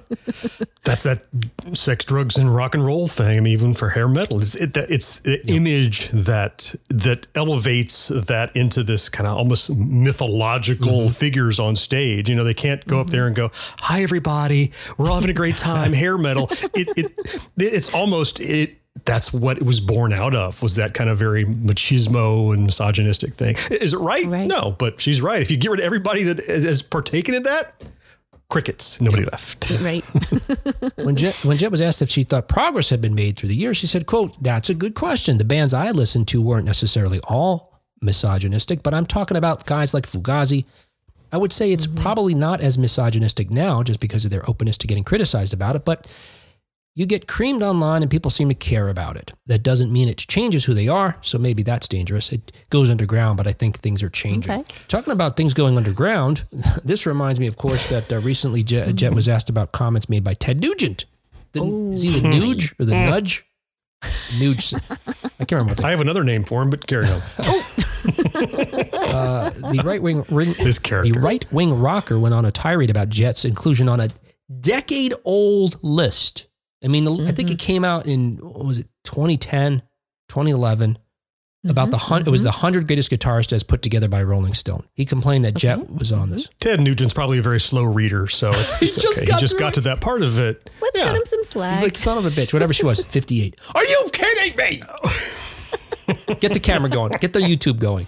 [0.84, 1.26] That's that
[1.74, 3.38] sex, drugs, and rock and roll thing.
[3.38, 8.56] I mean, even for hair metal, it's it, it's the image that that elevates that
[8.56, 11.10] into this kind of almost mythological mm-hmm.
[11.10, 12.30] figures on stage.
[12.30, 13.12] You know, they can't go up mm-hmm.
[13.12, 16.48] there and go, "Hi, everybody, we're all having a great time." hair metal.
[16.74, 17.12] It, it
[17.58, 18.79] it's almost it.
[19.06, 20.62] That's what it was born out of.
[20.62, 23.56] Was that kind of very machismo and misogynistic thing?
[23.72, 24.26] Is it right?
[24.26, 24.48] Right.
[24.48, 25.42] No, but she's right.
[25.42, 27.82] If you get rid of everybody that has partaken in that,
[28.50, 29.72] crickets, nobody left.
[29.84, 30.04] right.
[31.06, 33.56] When Jett, when Jett was asked if she thought progress had been made through the
[33.56, 35.38] years, she said, quote, that's a good question.
[35.38, 40.06] The bands I listened to weren't necessarily all misogynistic, but I'm talking about guys like
[40.06, 40.66] Fugazi.
[41.32, 42.02] I would say it's mm-hmm.
[42.02, 45.86] probably not as misogynistic now just because of their openness to getting criticized about it,
[45.86, 46.12] but
[46.96, 49.34] you get creamed online and people seem to care about it.
[49.46, 52.32] That doesn't mean it changes who they are, so maybe that's dangerous.
[52.32, 54.52] It goes underground, but I think things are changing.
[54.52, 54.64] Okay.
[54.88, 56.44] Talking about things going underground,
[56.84, 60.24] this reminds me, of course, that uh, recently Jett, Jett was asked about comments made
[60.24, 61.06] by Ted Nugent.
[61.54, 63.46] The, is he the Nuge or the Nudge?
[64.38, 64.74] Nuge.
[65.40, 65.74] I can't remember.
[65.82, 67.20] What I have another name for him, but carry on.
[67.20, 70.54] the, uh, the right wing ring.
[70.58, 74.10] This The right wing rocker went on a tirade about Jett's inclusion on a
[74.60, 76.48] decade old list.
[76.84, 79.82] I mean, the, I think it came out in, what was it, 2010,
[80.30, 80.98] 2011,
[81.68, 84.88] about the hun- it was the 100 greatest guitarists as put together by Rolling Stone.
[84.94, 86.48] He complained that Jett was on this.
[86.62, 89.26] Ted Nugent's probably a very slow reader, so it's, it's just okay.
[89.26, 90.70] got he just got to that part of it.
[90.82, 91.06] Let's Yeah.
[91.08, 91.74] cut him some slack.
[91.76, 93.60] He's like, son of a bitch, whatever she was, 58.
[93.76, 94.84] Are you kidding me?
[96.40, 97.12] Get the camera going.
[97.20, 98.08] Get the YouTube going.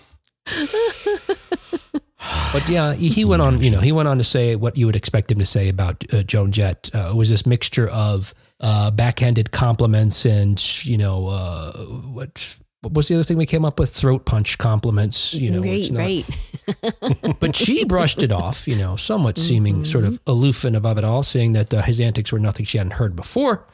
[2.54, 3.62] But yeah, he, he went on.
[3.62, 6.04] You know, he went on to say what you would expect him to say about
[6.14, 6.90] uh, Joan Jett.
[6.94, 11.72] Uh, it was this mixture of uh, backhanded compliments and you know uh,
[12.14, 12.58] what.
[12.84, 13.92] What was the other thing we came up with?
[13.92, 15.36] Throat punch compliments.
[15.36, 17.40] You know, right, it's not- right.
[17.40, 21.04] but she brushed it off, you know, somewhat seeming sort of aloof and above it
[21.04, 23.68] all, saying that uh, his antics were nothing she hadn't heard before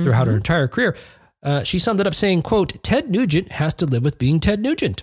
[0.00, 0.96] throughout her entire career.
[1.42, 4.60] Uh, she summed it up saying, quote, Ted Nugent has to live with being Ted
[4.60, 5.02] Nugent.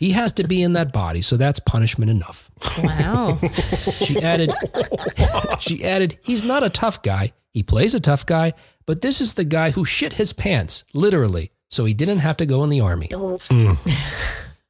[0.00, 2.50] He has to be in that body, so that's punishment enough.
[2.82, 3.38] Wow.
[4.06, 4.52] She added,
[5.60, 7.32] she added, he's not a tough guy.
[7.56, 8.52] He plays a tough guy,
[8.84, 12.44] but this is the guy who shit his pants, literally, so he didn't have to
[12.44, 13.08] go in the army.
[13.14, 13.38] Oh,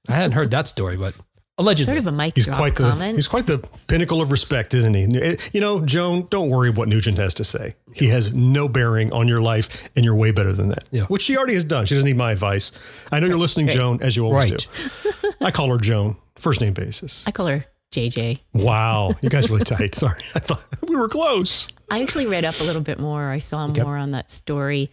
[0.09, 1.19] I hadn't heard that story, but
[1.59, 1.87] allegedly.
[1.91, 3.17] sort of a mic He's drop quite the comment.
[3.17, 5.37] he's quite the pinnacle of respect, isn't he?
[5.53, 7.75] You know, Joan, don't worry what Nugent has to say.
[7.93, 10.85] He has no bearing on your life, and you're way better than that.
[10.93, 11.07] Yeah.
[11.07, 11.87] Which she already has done.
[11.87, 12.71] She doesn't need my advice.
[13.11, 14.69] I know you're listening, Joan, as you always Right.
[15.23, 15.33] do.
[15.45, 17.25] I call her Joan, first name basis.
[17.27, 18.39] I call her JJ.
[18.55, 19.97] Wow, you guys are really tight.
[19.97, 21.67] Sorry, I thought we were close.
[21.91, 23.31] I actually read up a little bit more.
[23.31, 24.91] I saw more on that story.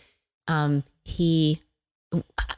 [0.47, 1.59] Um, he,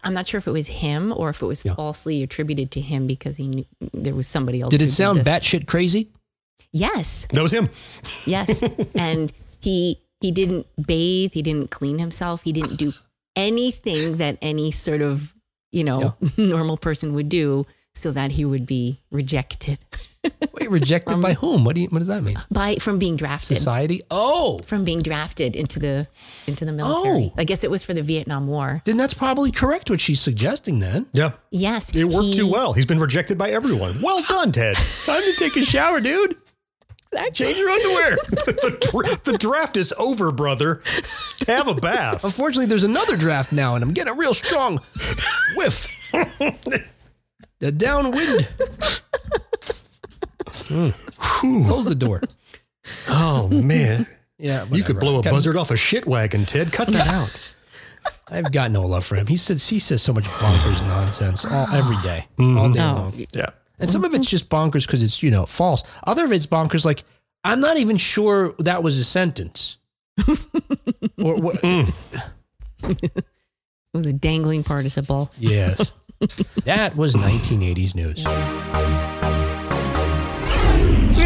[0.03, 1.75] I'm not sure if it was him or if it was Yeah.
[1.75, 4.71] falsely attributed to him because he knew there was somebody else.
[4.71, 5.27] Did it sound this.
[5.27, 6.11] batshit crazy?
[6.73, 7.69] Yes, That was him.
[8.25, 8.61] yes.
[8.95, 11.31] and he he didn't bathe.
[11.33, 12.41] He didn't clean himself.
[12.43, 12.91] He didn't do
[13.35, 15.33] anything that any sort of
[15.71, 19.79] you know normal person would do so that he would be rejected
[20.53, 21.63] Wait, rejected by whom?
[21.65, 22.37] What do you, what does that mean?
[22.51, 23.57] by from being drafted.
[23.57, 24.01] Society?
[24.11, 26.07] Oh, From being drafted into the
[26.47, 27.31] into the military.
[27.31, 27.33] Oh.
[27.37, 28.81] I guess it was for the Vietnam War.
[28.85, 31.07] then that's probably correct what she's suggesting then.
[31.13, 32.73] Yeah, Yes, it worked he- too well.
[32.73, 33.95] He's been rejected by everyone.
[34.01, 34.75] Well done, Ted.
[35.05, 36.35] Time to take a shower, dude.
[37.31, 38.11] Change your underwear.
[38.27, 40.81] the, dra- the draft is over, brother.
[41.47, 42.25] Have a bath.
[42.25, 44.81] Unfortunately, there's another draft now, and I'm getting a real strong
[45.55, 45.87] whiff.
[47.59, 48.47] the downwind.
[50.65, 50.93] Mm.
[51.67, 52.21] Close the door.
[53.09, 54.05] Oh man,
[54.37, 56.71] Yeah, you could blow a Got- buzzard off a shit wagon, Ted.
[56.71, 57.55] Cut that out.
[58.27, 59.27] I've got no love for him.
[59.27, 62.93] He says he says so much bonkers nonsense all every day, all day Oh.
[62.93, 63.13] long.
[63.33, 63.49] Yeah.
[63.79, 65.83] And some of it's just bonkers because it's, you know, false.
[66.05, 67.03] Other of it's bonkers like,
[67.43, 69.77] I'm not even sure that was a sentence.
[71.17, 71.59] or what?
[71.63, 73.25] It
[73.93, 75.31] was a dangling participle.
[75.39, 75.91] Yes.
[76.65, 78.23] that was 1980s news.
[78.25, 78.25] It's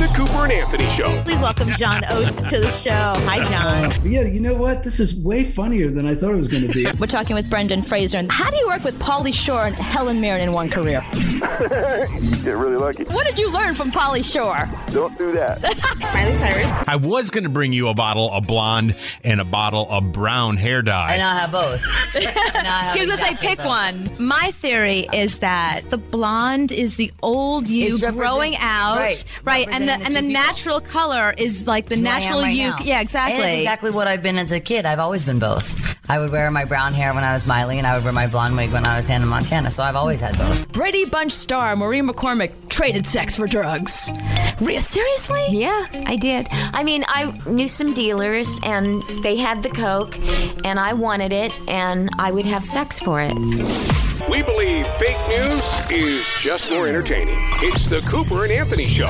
[0.00, 1.08] the Cooper and Anthony Show.
[1.24, 3.12] Please welcome John Oates to the show.
[3.26, 3.92] Hi, John.
[4.10, 4.82] Yeah, you know what?
[4.82, 6.86] This is way funnier than I thought it was going to be.
[6.98, 8.16] We're talking with Brendan Fraser.
[8.16, 11.04] And how do you work with Pauly Shore and Helen Mirren in one career?
[11.60, 13.04] You get really lucky.
[13.04, 14.68] What did you learn from Pauly Shore?
[14.92, 15.60] Don't do that.
[16.00, 16.70] Miley Cyrus.
[16.86, 20.56] I was going to bring you a bottle of blonde and a bottle of brown
[20.56, 21.14] hair dye.
[21.14, 21.82] I now have both.
[22.14, 23.66] I now have Here's what I pick both.
[23.66, 24.08] one.
[24.18, 29.22] My theory is that the blonde is the old you It's represent- growing out, right,
[29.44, 30.32] right, and the and the people.
[30.32, 32.68] natural color is like the Who natural right you.
[32.70, 32.78] now.
[32.80, 33.42] Yeah, exactly.
[33.42, 34.86] it's exactly what I've been as a kid.
[34.86, 35.96] I've always been both.
[36.10, 38.26] I would wear my brown hair when I was Miley, and I would wear my
[38.26, 39.70] blonde wig when I was Hannah Montana.
[39.70, 40.72] So I've always had both.
[40.72, 44.10] Brady Bunch star Maureen McCormick traded sex for drugs.
[44.60, 45.44] Re- seriously?
[45.50, 46.48] Yeah, I did.
[46.50, 50.18] I mean, I knew some dealers and they had the Coke
[50.64, 53.34] and I wanted it and I would have sex for it.
[54.28, 57.38] We believe fake news is just more entertaining.
[57.62, 59.08] It's the Cooper and Anthony Show.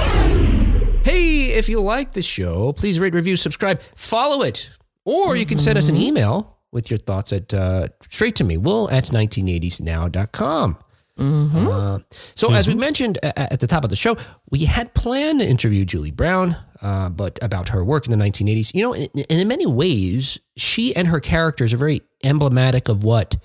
[1.03, 4.69] Hey, if you like the show, please rate, review, subscribe, follow it.
[5.05, 8.57] Or you can send us an email with your thoughts at uh, straight to me,
[8.59, 10.79] will at 1980snow.com.
[11.19, 11.99] Uh,
[12.35, 14.17] so, as we mentioned a- a- at the top of the show,
[14.51, 18.73] we had planned to interview Julie Brown, uh, but about her work in the 1980s.
[18.75, 23.05] You know, and and in many ways, she and her characters are very emblematic of
[23.05, 23.37] what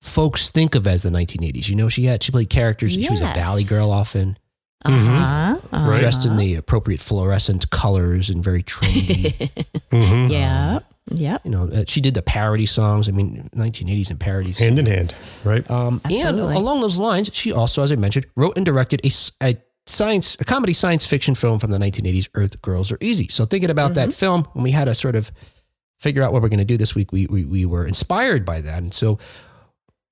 [0.00, 1.68] folks think of as the 1980s.
[1.68, 2.92] You know, she had she played characters.
[2.94, 4.36] She was a valley girl often
[4.84, 5.56] Uh-huh.
[5.72, 5.86] uh-huh.
[5.90, 5.98] Right.
[6.00, 9.50] dressed in the appropriate fluorescent colors and very trendy.
[9.92, 10.30] Mhm.
[10.30, 10.78] Yeah.
[11.10, 11.36] Yeah.
[11.44, 13.08] you know, uh, she did the parody songs.
[13.08, 14.58] I mean, 1980s and parodies.
[14.58, 15.14] Hand in hand,
[15.44, 15.68] right?
[15.70, 19.10] Um, and along those lines, she also, as I mentioned, wrote and directed a
[19.86, 23.28] science, a comedy science fiction film from the 1980s, Earth Girls Are Easy.
[23.28, 25.30] So thinking about that film, when we had to sort of
[25.98, 28.60] figure out what we're going to do this week, we, we, we were inspired by
[28.62, 28.78] that.
[28.82, 29.18] And so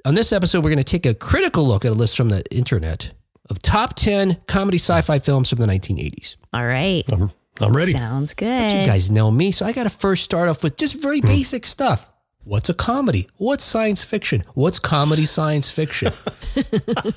[0.04, 2.42] on this episode, we're going to take a critical look at a list from the
[2.54, 3.12] internet
[3.50, 6.36] of top 10 comedy sci-fi films from the 1980s.
[6.52, 7.04] All right.
[7.12, 7.92] I'm, I'm ready.
[7.92, 8.80] Sounds good.
[8.80, 11.26] You guys know me, so I got to first start off with just very hmm.
[11.26, 12.08] basic stuff.
[12.44, 13.28] What's a comedy?
[13.36, 14.44] What's science fiction?
[14.54, 16.12] What's comedy science fiction?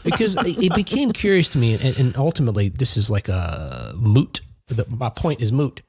[0.04, 4.42] because it it became curious to me, and, and ultimately, this is like a moot.
[4.68, 5.82] The, my point is moot.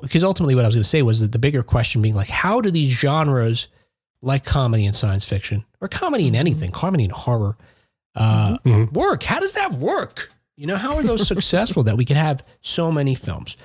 [0.00, 2.28] Because ultimately, what I was going to say was that the bigger question being like,
[2.28, 3.66] how do these genres,
[4.22, 6.40] like comedy and science fiction, or comedy and mm-hmm.
[6.40, 7.56] anything, comedy and horror,
[8.16, 8.56] uh,
[8.92, 9.22] work?
[9.22, 10.30] How does that work?
[10.56, 13.56] You know, how are those successful that we could have so many films?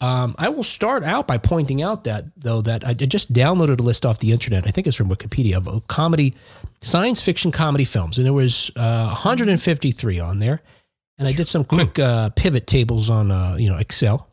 [0.00, 3.82] Um, I will start out by pointing out that, though, that I just downloaded a
[3.84, 4.66] list off the internet.
[4.66, 6.34] I think it's from Wikipedia of comedy,
[6.80, 10.60] science fiction comedy films, and there was uh, 153 on there.
[11.18, 14.28] And I did some quick uh, pivot tables on, uh, you know, Excel.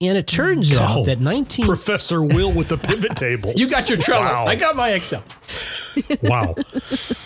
[0.00, 3.56] And it turns Oh, out that 19 Professor Will with the pivot tables.
[3.58, 4.20] you got your Trello.
[4.20, 4.44] Wow.
[4.46, 5.24] I got my Excel.
[6.22, 6.54] wow.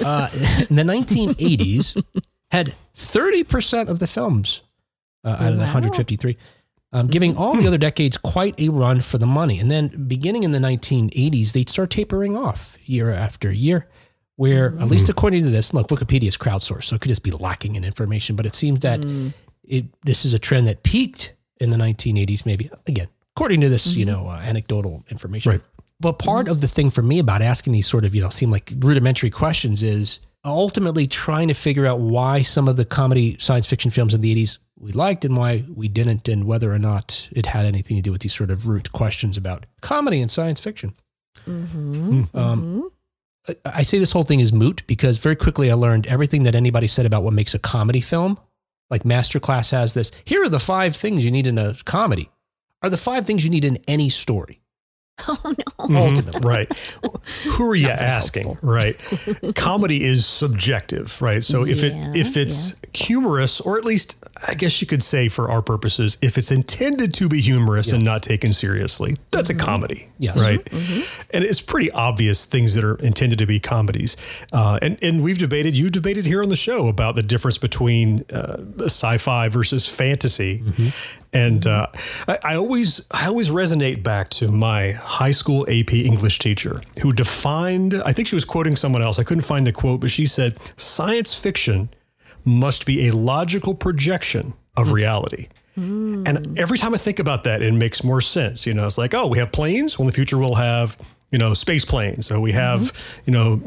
[0.05, 0.29] Uh,
[0.71, 2.03] in the 1980s,
[2.51, 4.63] had 30% of the films
[5.25, 6.37] uh, out of the 153,
[6.93, 9.59] um, giving all the other decades quite a run for the money.
[9.61, 13.89] And then beginning in the 1980s, they'd start tapering off year after year.
[14.37, 17.31] Where, at least according to this, look, Wikipedia is crowdsourced, so it could just be
[17.31, 18.37] lacking in information.
[18.37, 19.05] But it seems that
[19.65, 23.95] it this is a trend that peaked in the 1980s, maybe again, according to this,
[23.95, 25.53] you know, uh, anecdotal information.
[25.53, 25.61] Right.
[26.01, 28.51] But part of the thing for me about asking these sort of, you know, seem
[28.51, 33.67] like rudimentary questions is ultimately trying to figure out why some of the comedy science
[33.67, 37.29] fiction films in the 80s we liked and why we didn't, and whether or not
[37.33, 40.59] it had anything to do with these sort of root questions about comedy and science
[40.59, 40.95] fiction.
[41.45, 42.23] Hmm.
[42.35, 42.91] Um,
[43.65, 46.87] I say this whole thing is moot because very quickly I learned everything that anybody
[46.87, 48.39] said about what makes a comedy film.
[48.91, 50.11] Like Masterclass has this.
[50.25, 52.29] Here are the five things you need in a comedy.
[52.83, 54.60] Are the five things you need in any story.
[55.29, 55.87] Oh no.
[55.87, 55.97] Mm-hmm.
[55.97, 56.73] Ultimately, Right.
[57.57, 58.59] Who are you asking?
[58.63, 58.97] Right.
[59.55, 61.43] Comedy is subjective, right?
[61.43, 65.51] So if it if it's humorous, or at least I guess you could say for
[65.51, 70.09] our purposes, if it's intended to be humorous and not taken seriously, that's a comedy.
[70.19, 70.41] Yes.
[70.41, 70.61] Right.
[71.33, 74.17] And it's pretty obvious things that are intended to be comedies.
[74.53, 78.25] Uh, and and we've debated, you debated here on the show about the difference between
[78.33, 80.59] uh, sci-fi versus fantasy.
[80.61, 81.20] Mm-hmm.
[81.33, 81.87] And uh,
[82.27, 87.13] I, I always I always resonate back to my high school AP English teacher who
[87.13, 89.19] defined I think she was quoting someone else.
[89.19, 91.91] I couldn't find the quote, but she said science fiction
[92.45, 95.49] must be a logical projection of reality.
[96.27, 98.67] And every time I think about that, it makes more sense.
[98.67, 99.99] You know, it's like, oh, we have planes.
[99.99, 100.99] Well, in the future, we'll have,
[101.31, 102.27] you know, space planes.
[102.27, 102.93] So we have,
[103.25, 103.59] you know,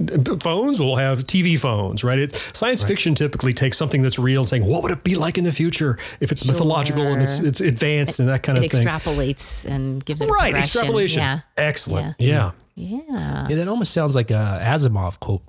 [0.41, 0.80] phones.
[0.80, 2.19] We'll have TV phones, right?
[2.19, 5.38] It's science fiction typically takes something that's real and saying, what would it be like
[5.38, 8.86] in the future if it's mythological and it's it's advanced and that kind of thing.
[8.86, 11.21] extrapolates and gives it Right, extrapolation.
[11.21, 11.39] Yeah.
[11.58, 12.15] Excellent.
[12.19, 12.52] Yeah.
[12.76, 13.47] Yeah.
[13.49, 15.43] Yeah, that almost sounds like a Asimov quote.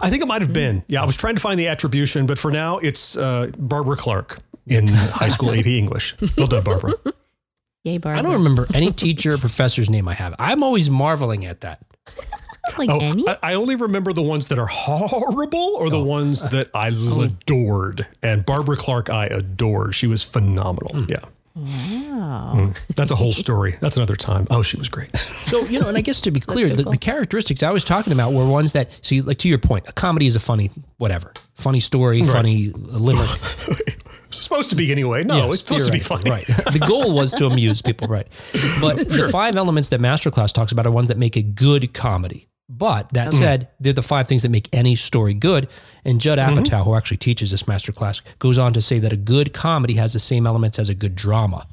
[0.00, 0.82] I think it might have been.
[0.86, 4.38] Yeah, I was trying to find the attribution, but for now, it's uh, Barbara Clark
[4.66, 6.14] in high school AP English.
[6.38, 6.92] Well done, Barbara.
[7.84, 8.18] Yay, Barbara.
[8.18, 10.34] I don't remember any teacher or professor's name I have.
[10.38, 11.82] I'm always marveling at that.
[12.78, 13.28] like Oh, any.
[13.28, 16.04] I, I only remember the ones that are horrible or the oh.
[16.04, 17.22] ones that I oh.
[17.22, 18.06] adored.
[18.22, 19.94] And Barbara Clark, I adored.
[19.94, 21.04] She was phenomenal.
[21.04, 21.10] Hmm.
[21.10, 21.18] Yeah.
[21.54, 22.52] wow.
[22.54, 22.70] Hmm.
[22.96, 23.76] That's a whole story.
[23.80, 24.46] That's another time.
[24.50, 25.10] Oh, she was great.
[25.44, 28.14] So, you know, and I guess to be clear, the, the characteristics I was talking
[28.14, 30.70] about were ones that, so you, like to your point, a comedy is a funny,
[30.96, 33.28] whatever, funny story, funny limerick.
[34.36, 35.24] It's supposed to be anyway.
[35.24, 36.30] No, Yes, it's supposed to be funny.
[36.30, 36.46] Right.
[36.46, 38.26] The goal was to amuse people, right?
[38.80, 42.48] But the five elements that Masterclass talks about are ones that make a good comedy.
[42.68, 43.38] But that mm.
[43.38, 45.68] said, they're the five things that make any story good.
[46.04, 46.58] And Judd mm-hmm.
[46.58, 50.12] Apatow, who actually teaches this masterclass, goes on to say that a good comedy has
[50.12, 51.66] the same elements as a good drama.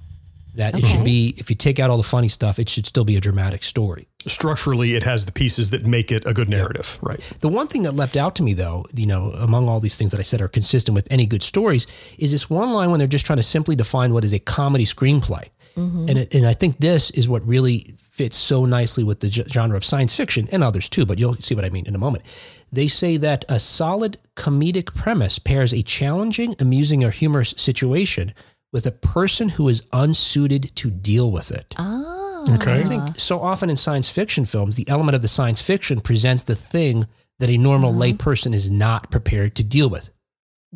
[0.56, 3.06] That it should be, if you take out all the funny stuff, it should still
[3.06, 4.08] be a dramatic story.
[4.28, 7.00] Structurally, it has the pieces that make it a good narrative.
[7.02, 7.20] Right.
[7.40, 10.12] The one thing that leapt out to me, though, you know, among all these things
[10.12, 11.88] that I said are consistent with any good stories,
[12.18, 14.86] is this one line when they're just trying to simply define what is a comedy
[14.86, 15.50] screenplay.
[15.78, 16.06] Mm-hmm.
[16.10, 19.78] And, it, and I think this is what really fits so nicely with the genre
[19.78, 22.26] of science fiction and others too, but you'll see what I mean in a moment.
[22.72, 28.34] They say that a solid comedic premise pairs a challenging, amusing, or humorous situation
[28.72, 31.74] with a person who is unsuited to deal with it.
[31.78, 32.46] Oh.
[32.56, 32.76] Okay.
[32.80, 36.44] I think so often in science fiction films, the element of the science fiction presents
[36.44, 37.06] the thing
[37.40, 38.02] that a normal Mm-hmm.
[38.18, 40.10] layperson is not prepared to deal with.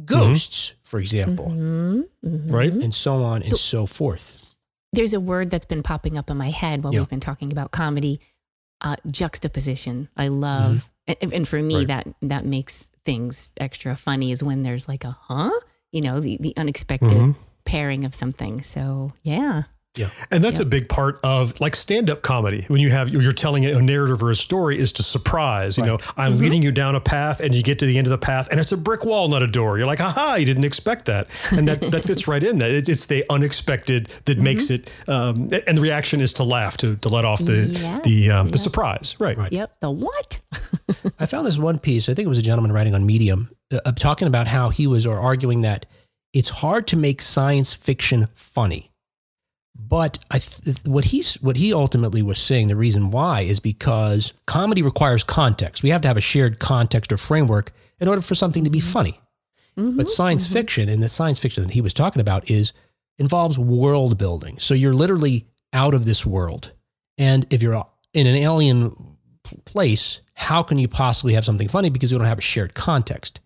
[0.04, 2.48] Ghosts, for example, Mm-hmm.
[2.54, 2.72] Right.
[2.74, 4.58] and so on and so forth.
[4.92, 7.00] There's a word that's been popping up in my head while Yeah.
[7.02, 8.20] we've been talking about comedy.
[8.82, 10.10] Uh, juxtaposition.
[10.18, 11.88] I love, and, and for me, Right.
[11.88, 15.52] that that makes things extra funny is when there's like a huh,
[15.94, 18.62] you know, the the unexpected pairing of something.
[18.62, 19.64] So yeah,
[19.96, 20.10] Yeah.
[20.30, 22.66] And that's a big part of like stand up comedy.
[22.68, 25.78] When you have, you're telling a narrative or a story is to surprise.
[25.78, 28.12] You know, I'm leading you down a path and you get to the end of
[28.12, 29.78] the path and it's a brick wall, not a door.
[29.78, 31.28] You're like, aha, you didn't expect that.
[31.52, 32.72] And that, that fits right in that.
[32.72, 36.98] It's, it's the unexpected that makes it, um, and the reaction is to laugh, to,
[36.98, 39.16] to let off the, Yeah, the, um, the surprise.
[39.18, 39.38] Right.
[39.38, 39.54] Right.
[39.54, 39.80] yep.
[39.80, 40.40] The what?
[41.20, 42.10] I found this one piece.
[42.10, 44.88] I think it was a gentleman writing on Medium, uh, uh, talking about how he
[44.88, 45.86] was or arguing that
[46.36, 48.92] it's hard to make science fiction funny.
[49.74, 54.34] But I th- what he's what he ultimately was saying the reason why is because
[54.46, 55.82] comedy requires context.
[55.82, 58.80] We have to have a shared context or framework in order for something to be
[58.80, 58.92] mm-hmm.
[58.92, 59.20] funny.
[59.78, 60.54] Mm-hmm, but science mm-hmm.
[60.54, 62.74] fiction, and the science fiction that he was talking about is
[63.18, 64.60] involves world building.
[64.60, 66.72] So you're literally out of this world.
[67.18, 69.18] And if you're in an alien
[69.66, 73.40] place, how can you possibly have something funny because you don't have a shared context?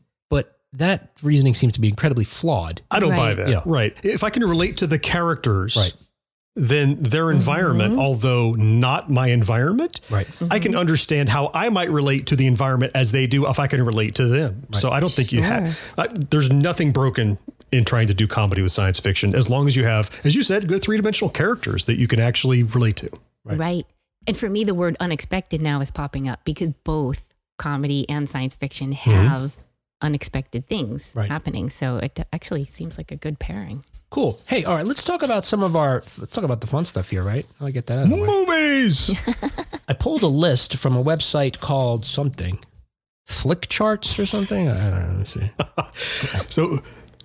[0.71, 2.81] But that reasoning seems to be incredibly flawed.
[2.91, 3.49] I don't buy that.
[3.49, 3.61] Yeah.
[3.65, 3.95] Right.
[4.03, 5.93] If I can relate to the characters, Right.
[6.55, 7.99] then their environment, Mm-hmm.
[8.01, 10.27] although not my environment, Right.
[10.51, 13.67] I can understand how I might relate to the environment as they do if I
[13.67, 14.67] can relate to them.
[14.71, 17.37] So I don't think you have, uh, there's nothing broken
[17.71, 20.43] in trying to do comedy with science fiction as long as you have, as you
[20.43, 23.09] said, good three dimensional characters that you can actually relate to.
[23.45, 23.85] Right.
[24.27, 27.25] And for me, the word unexpected now is popping up because both
[27.57, 29.55] comedy and science fiction have
[30.01, 31.29] unexpected things Right.
[31.29, 31.69] happening.
[31.69, 33.83] So it actually seems like a good pairing.
[34.09, 34.39] Cool.
[34.47, 37.09] Hey, all right, let's talk about some of our, let's talk about the fun stuff
[37.11, 37.45] here, right?
[37.61, 38.25] I'll get that out of the way.
[38.25, 39.13] Movies.
[39.87, 42.57] I pulled a list from a website called something,
[43.27, 44.67] Flick Charts or something.
[44.67, 45.07] I don't know.
[45.07, 45.51] Let me see.
[46.47, 46.79] so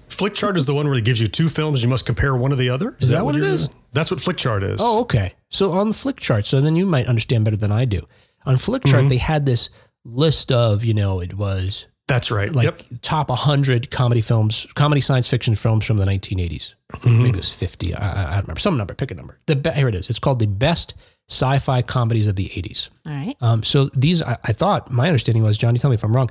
[0.09, 1.83] Flick chart is the one where it gives you two films.
[1.83, 2.97] You must compare one to the other.
[3.01, 3.69] Is that what it you're is?
[3.69, 3.83] doing?
[3.93, 4.81] That's what flick chart is.
[4.83, 5.35] Oh, okay.
[5.49, 8.07] So on the Flick Chart, so then you might understand better than I do.
[8.45, 9.09] On Flick Chart, mm-hmm.
[9.09, 9.71] they had this
[10.05, 12.53] list of, you know, it was that's right.
[12.53, 12.83] like yep.
[13.03, 16.75] top 100 comedy films, comedy science fiction films from the 1980s.
[17.07, 17.95] Maybe it was 50.
[17.95, 18.61] I, I- I don't remember.
[18.61, 18.95] Some number.
[18.95, 19.39] Pick a number.
[19.47, 20.11] The be- Here it is.
[20.11, 20.95] It's called the best
[21.31, 22.91] sci-fi comedies of the 80s.
[23.07, 23.37] All right.
[23.41, 26.29] Um, so these, I, I thought, my understanding was, Johnny, tell me if I'm wrong.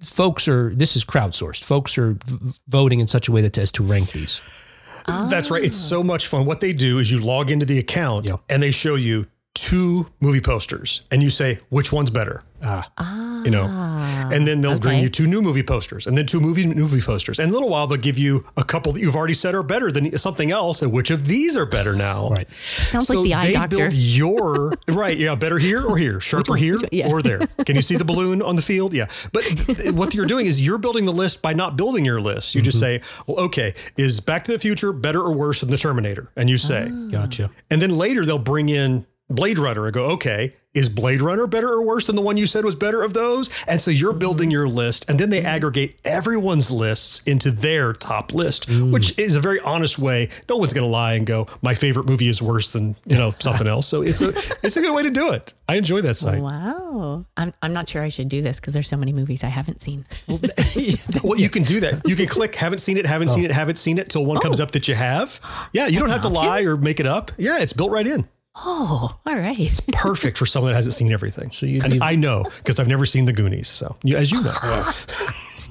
[0.00, 1.64] Folks are, this is crowdsourced.
[1.64, 4.40] Folks are v- voting in such a way that as to rank these.
[5.06, 5.64] That's right.
[5.64, 6.46] It's so much fun.
[6.46, 8.36] What they do is you log into the account Yeah.
[8.48, 12.42] and they show you two movie posters and you say which one's better.
[12.62, 12.90] Ah.
[12.98, 13.42] ah.
[13.42, 13.64] You know,
[14.30, 17.38] and then they'll bring you two new movie posters and then two movie movie posters.
[17.38, 19.62] And in a little while they'll give you a couple that you've already said are
[19.62, 20.82] better than something else.
[20.82, 22.28] And which of these are better now?
[22.28, 22.50] Right.
[22.52, 23.76] Sounds so like the eye they doctor.
[23.76, 27.08] build your right, yeah, better here or here, sharper here Yeah.
[27.08, 27.38] or there.
[27.64, 28.92] Can you see the balloon on the field?
[28.92, 32.20] Yeah, but th- what you're doing is you're building the list by not building your
[32.20, 32.54] list.
[32.54, 33.02] You just mm-hmm.
[33.02, 36.30] say, well, okay, is Back to the Future better or worse than the Terminator?
[36.36, 37.08] And you say, ah.
[37.10, 37.50] Gotcha.
[37.70, 41.68] and then later they'll bring in Blade Runner and go, okay, is Blade Runner better
[41.68, 43.50] or worse than the one you said was better of those?
[43.66, 44.18] And so you're mm-hmm.
[44.18, 45.46] building your list, and then they mm-hmm.
[45.46, 48.92] aggregate everyone's lists into their top list, mm.
[48.92, 50.28] which is a very honest way.
[50.48, 53.34] No one's going to lie and go, my favorite movie is worse than you know
[53.40, 53.88] something else.
[53.88, 54.28] So it's a
[54.62, 55.54] it's a good way to do it.
[55.68, 56.40] I enjoy that site.
[56.40, 57.24] Wow.
[57.36, 59.82] I'm, I'm not sure I should do this because there's so many movies I haven't
[59.82, 60.06] seen.
[61.22, 62.02] Well, you can do that.
[62.06, 63.46] You can click, haven't seen it, haven't seen oh.
[63.46, 64.64] it, haven't seen it, till one comes oh.
[64.64, 65.40] up that you have.
[65.72, 67.32] Yeah, you don't have to lie or make it up.
[67.36, 68.26] Yeah, it's built right in.
[68.56, 69.58] Oh, all right.
[69.58, 71.50] It's perfect for someone that hasn't seen everything.
[71.52, 73.68] So you'd and be- I know because I've never seen the Goonies.
[73.68, 74.52] So you, as you know,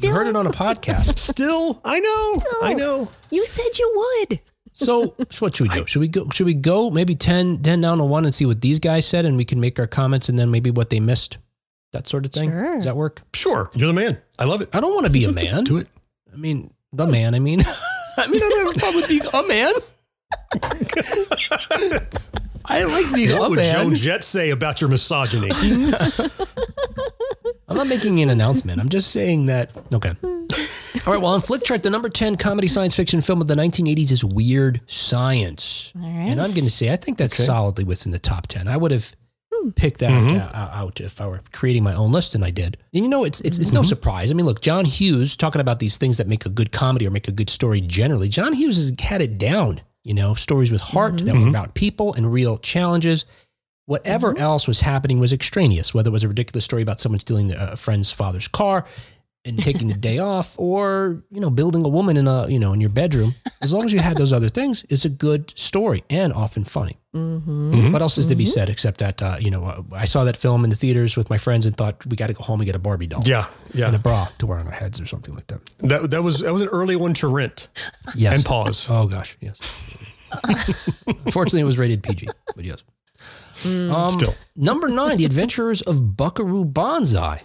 [0.01, 1.17] You heard it on a podcast.
[1.33, 3.09] still I know, I know.
[3.31, 3.91] You said you
[4.29, 4.39] would.
[4.71, 5.85] So, so what should we do?
[5.87, 6.29] Should we go?
[6.29, 9.25] Should we go maybe 10, 10 down to one and see what these guys said,
[9.25, 11.37] and we can make our comments, and then maybe what they missed,
[11.91, 12.49] that sort of thing.
[12.49, 12.75] Sure.
[12.75, 13.21] Does that work?
[13.33, 14.17] Sure, you're the man.
[14.37, 14.69] I love it.
[14.71, 15.65] I don't want to be a man.
[15.65, 15.89] Do it.
[16.31, 17.35] I mean, the man.
[17.35, 17.61] I mean,
[18.17, 19.73] I mean, I don't have a problem with being a man.
[22.69, 23.59] I like being What a would.
[23.59, 25.49] Joan Jett say about your misogyny?
[27.67, 28.79] I'm not making an announcement.
[28.79, 29.71] I'm just saying that.
[29.93, 30.13] Okay.
[30.23, 31.21] All right.
[31.21, 34.81] Well, on Flickchart, the number 10 comedy science fiction film of the 1980s is Weird
[34.87, 35.93] Science.
[35.95, 36.29] All right.
[36.29, 38.67] And I'm going to say, I think that's solidly within the top 10.
[38.67, 39.15] I would have
[39.53, 39.69] hmm.
[39.71, 40.37] picked that mm-hmm.
[40.37, 42.77] uh, uh, out if I were creating my own list, and I did.
[42.93, 43.87] And you know, it's, it's, it's no mm-hmm.
[43.87, 44.29] surprise.
[44.31, 47.11] I mean, look, John Hughes, talking about these things that make a good comedy or
[47.11, 49.81] make a good story generally, John Hughes has had it down.
[50.09, 51.49] You know, stories with heart that were mm-hmm.
[51.49, 53.25] about people and real challenges.
[53.85, 54.41] Whatever mm-hmm.
[54.41, 57.75] else was happening was extraneous, whether it was a ridiculous story about someone stealing a
[57.75, 58.85] friend's father's car
[59.45, 62.73] and taking the day off or, you know, building a woman in a, you know,
[62.73, 63.35] in your bedroom.
[63.61, 66.97] As long as you had those other things, it's a good story and often funny.
[67.11, 70.63] What else is to be said except that, uh, you know, I saw that film
[70.63, 72.75] in the theaters with my friends and thought we got to go home and get
[72.75, 73.23] a Barbie doll.
[73.25, 75.65] yeah, yeah, And a bra to wear on our heads or something like that.
[75.79, 77.67] That that was that was an early one to rent
[78.15, 78.35] Yes.
[78.35, 78.87] and pause.
[78.91, 80.27] Oh gosh, yes.
[81.25, 82.83] Unfortunately, it was rated PG, but yes.
[83.65, 84.35] Um, Still.
[84.55, 87.41] number nine, The Adventures of Buckaroo Banzai.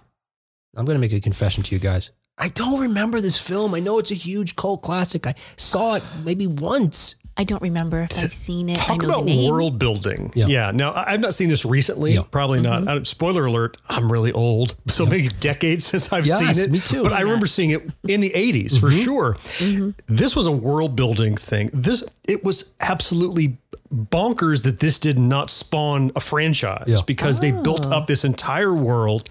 [0.76, 2.10] I'm going to make a confession to you guys.
[2.36, 3.74] I don't remember this film.
[3.74, 5.26] I know it's a huge cult classic.
[5.26, 7.14] I saw it maybe once.
[7.36, 8.78] I don't remember if I've seen it.
[8.78, 9.50] I Talk know about the name.
[9.50, 10.32] world building.
[10.34, 10.46] Yeah.
[10.46, 10.70] Yeah.
[10.70, 12.14] Now I- I've not seen this recently.
[12.14, 12.22] Yeah.
[12.30, 12.80] Probably not.
[12.80, 12.88] Mm-hmm.
[12.88, 13.76] I don't- spoiler alert.
[13.88, 14.74] I'm really old.
[14.94, 16.70] So maybe decades since I've Yes, seen it.
[16.70, 17.02] me too.
[17.02, 19.02] But I remember seeing it in the 80s for mm-hmm.
[19.04, 19.34] sure.
[19.34, 19.90] Mm-hmm.
[20.06, 21.68] This was a world building thing.
[21.72, 23.56] This it was absolutely
[23.92, 26.96] bonkers that this did not spawn a franchise Yeah.
[27.06, 27.96] because they built oh.
[27.96, 29.28] up this entire world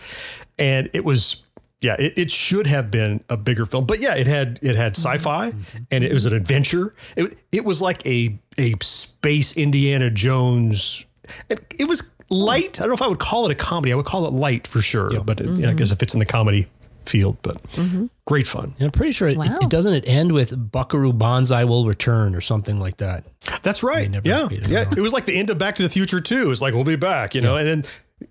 [0.60, 1.43] and it was
[1.84, 4.96] yeah, it, it should have been a bigger film, but yeah, it had it had
[4.96, 5.54] sci-fi
[5.92, 6.94] and it was an adventure.
[7.16, 11.06] It, it was like a a space Indiana Jones.
[11.50, 12.80] It, it was light.
[12.80, 13.92] I don't know if I would call it a comedy.
[13.92, 15.10] I would call it light for sure.
[15.24, 15.62] But it, mm-hmm.
[15.62, 16.68] yeah, I guess it fits in the comedy
[17.06, 18.08] field, but mm-hmm.
[18.26, 18.74] great fun.
[18.78, 19.60] And I'm pretty sure it, Wow.
[19.62, 23.26] it doesn't it end with Buckaroo Banzai will return or something like that.
[23.62, 24.10] That's right.
[24.24, 24.86] Yeah, it yeah.
[24.90, 26.52] It was like the end of Back to the Future too.
[26.52, 27.84] It's like we'll be back, you know, and then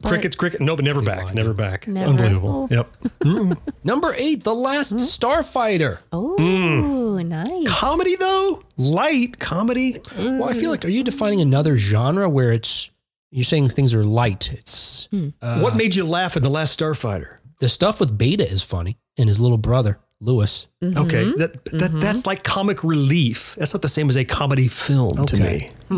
[0.05, 0.61] crickets, cricket.
[0.61, 1.87] No, but never back, line, never back.
[1.89, 2.11] Never.
[2.11, 2.69] Unbelievable.
[2.71, 2.75] Oh.
[2.75, 2.91] Yep.
[3.25, 3.53] Mm-hmm.
[3.85, 4.97] Number eight, The Last hmm?
[4.97, 6.03] Starfighter.
[6.13, 7.27] Oh, mm.
[7.27, 7.69] nice.
[7.69, 10.01] comedy though, light comedy.
[10.17, 12.91] Well, I feel like, are you defining another genre where it's,
[13.31, 14.53] you're saying things are light?
[14.53, 15.31] It's hmm.
[15.41, 17.39] uh, what made you laugh at the Last Starfighter?
[17.63, 20.69] the stuff with Beta is funny and his little brother, Lewis.
[20.83, 21.39] Okay, mm-hmm.
[21.39, 21.99] that, that mm-hmm.
[21.99, 23.57] that's like comic relief.
[23.59, 25.71] That's not the same as a comedy film to Okay.
[25.91, 25.97] me.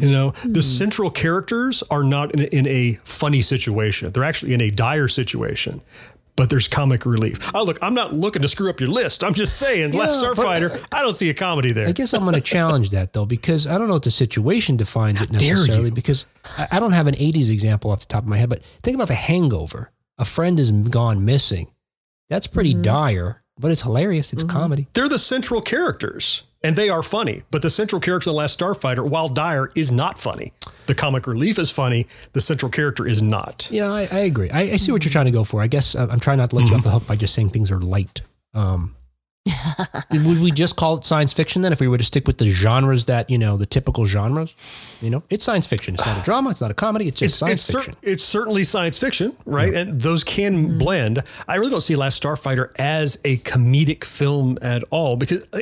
[0.00, 0.60] You know, the hmm.
[0.60, 4.10] central characters are not in a, in a funny situation.
[4.10, 5.80] They're actually in a dire situation.
[6.36, 7.52] But there's comic relief.
[7.54, 9.22] Oh, look, I'm not looking to screw up your list.
[9.22, 11.86] I'm just saying, Last Yeah, but- Starfighter, I don't see a comedy there.
[11.86, 14.76] I guess I'm going to challenge that though, because I don't know if the situation
[14.76, 15.92] defines it necessarily.
[15.92, 16.26] Because
[16.58, 18.96] I, I don't have an '80s example off the top of my head, but think
[18.96, 19.92] about The Hangover.
[20.18, 21.68] A friend is gone missing.
[22.30, 24.32] That's pretty dire, but it's hilarious.
[24.32, 24.88] It's a comedy.
[24.94, 27.42] They're the central characters, and they are funny.
[27.50, 30.52] But the central character in The Last Starfighter, while dire, is not funny.
[30.86, 32.06] The comic relief is funny.
[32.32, 33.68] The central character is not.
[33.70, 34.50] Yeah, I, I agree.
[34.50, 35.60] I, I see what you're trying to go for.
[35.62, 37.50] I guess uh, I'm trying not to let you off the hook by just saying
[37.50, 38.22] things are light.
[38.54, 38.96] Um,
[40.10, 42.50] would we just call it science fiction then if we were to stick with the
[42.50, 44.98] genres that, you know, the typical genres?
[45.02, 45.94] You know, it's science fiction.
[45.94, 46.50] It's not a drama.
[46.50, 47.08] It's not a comedy.
[47.08, 47.96] It's just It's, science it's, cer- fiction.
[48.02, 49.72] it's certainly science fiction, right?
[49.74, 50.78] And those can Mm-hmm.
[50.78, 51.22] blend.
[51.48, 55.58] I really don't see Last Starfighter as a comedic film at all because uh,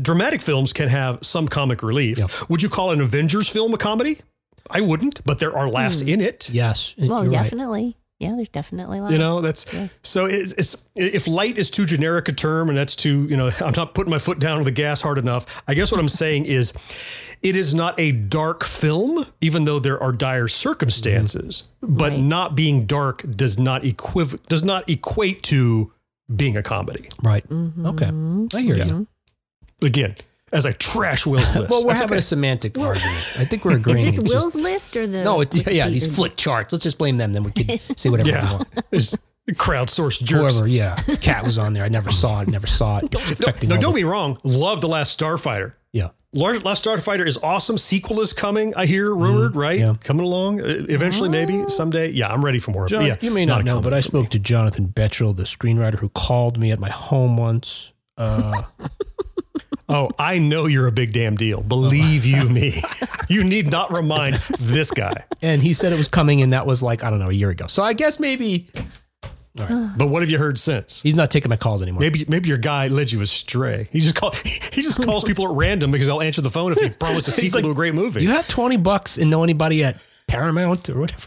[0.00, 2.48] dramatic films can have some comic relief.
[2.48, 4.18] Would you call an Avengers film a comedy?
[4.70, 6.48] I wouldn't, but there are laughs in it.
[6.50, 6.94] yes.
[6.96, 7.94] Well, you're right.
[8.20, 8.26] Definitely.
[8.28, 9.12] Yeah, there's definitely lots.
[9.12, 12.94] You know, that's so it, it's if light is too generic a term and that's
[12.94, 15.62] too, you know, I'm not putting my foot down on the gas hard enough.
[15.66, 16.72] I guess what I'm saying is
[17.42, 22.18] it is not a dark film, even though there are dire circumstances, but Right.
[22.20, 25.92] not being dark does not equiv- does not equate to
[26.34, 27.08] being a comedy.
[27.22, 27.48] Right.
[27.48, 27.86] Mm-hmm.
[27.86, 28.56] Okay.
[28.56, 29.06] I hear you.
[29.82, 30.14] Again,
[30.52, 31.70] as I trash Will's list.
[31.70, 32.18] Well, we're That's having okay.
[32.18, 33.16] a semantic argument.
[33.38, 34.06] I think we're agreeing.
[34.08, 35.22] Is this It's just- Will's list or the?
[35.22, 36.16] no, it's, the yeah, these Peter's?
[36.16, 36.72] flick charts.
[36.72, 37.32] Let's just blame them.
[37.32, 38.68] Then we can say whatever we want.
[38.92, 39.16] It's
[39.52, 40.54] crowdsourced jerks.
[40.58, 40.96] Whoever, yeah.
[41.20, 41.84] Cat was on there.
[41.84, 42.48] I never saw it.
[42.48, 43.14] Never saw it.
[43.14, 44.38] It's No, no, don't be wrong.
[44.44, 45.74] Love the Last Starfighter.
[45.92, 46.10] Yeah.
[46.32, 47.76] Last Starfighter is awesome.
[47.76, 48.72] Sequel is coming.
[48.76, 49.80] I hear rumored, right?
[49.80, 49.88] Mm-hmm.
[49.88, 50.02] yeah.
[50.04, 52.10] Coming along uh, eventually, maybe someday.
[52.10, 52.86] Yeah, I'm ready for more.
[52.86, 54.28] John, yeah, you may not, a know, but I spoke me.
[54.30, 57.92] to Jonathan Betuel, the screenwriter who called me at my home once.
[58.16, 58.62] Uh,
[59.92, 61.60] Oh, I know you're a big damn deal.
[61.62, 62.80] Believe you me.
[63.28, 65.14] You need not remind this guy.
[65.40, 67.50] and he said it was coming, and that was like, I don't know, a year
[67.50, 67.68] ago.
[67.68, 68.68] So I guess maybe
[69.54, 71.00] But what have you heard since?
[71.00, 72.00] he's not taking my calls anymore.
[72.00, 73.86] Maybe maybe your guy led you astray.
[73.92, 76.78] He just call he just calls people at random because they'll answer the phone if
[76.78, 78.18] they promise a sequel like, to a great movie.
[78.18, 81.26] Do you have 20 bucks and know anybody at Paramount or whatever?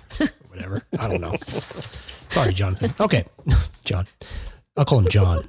[0.49, 0.82] whatever.
[0.99, 1.36] I don't know.
[1.38, 2.93] Sorry, Jonathan.
[2.99, 3.24] Okay.
[3.86, 4.07] John.
[4.76, 5.47] I'll call him John.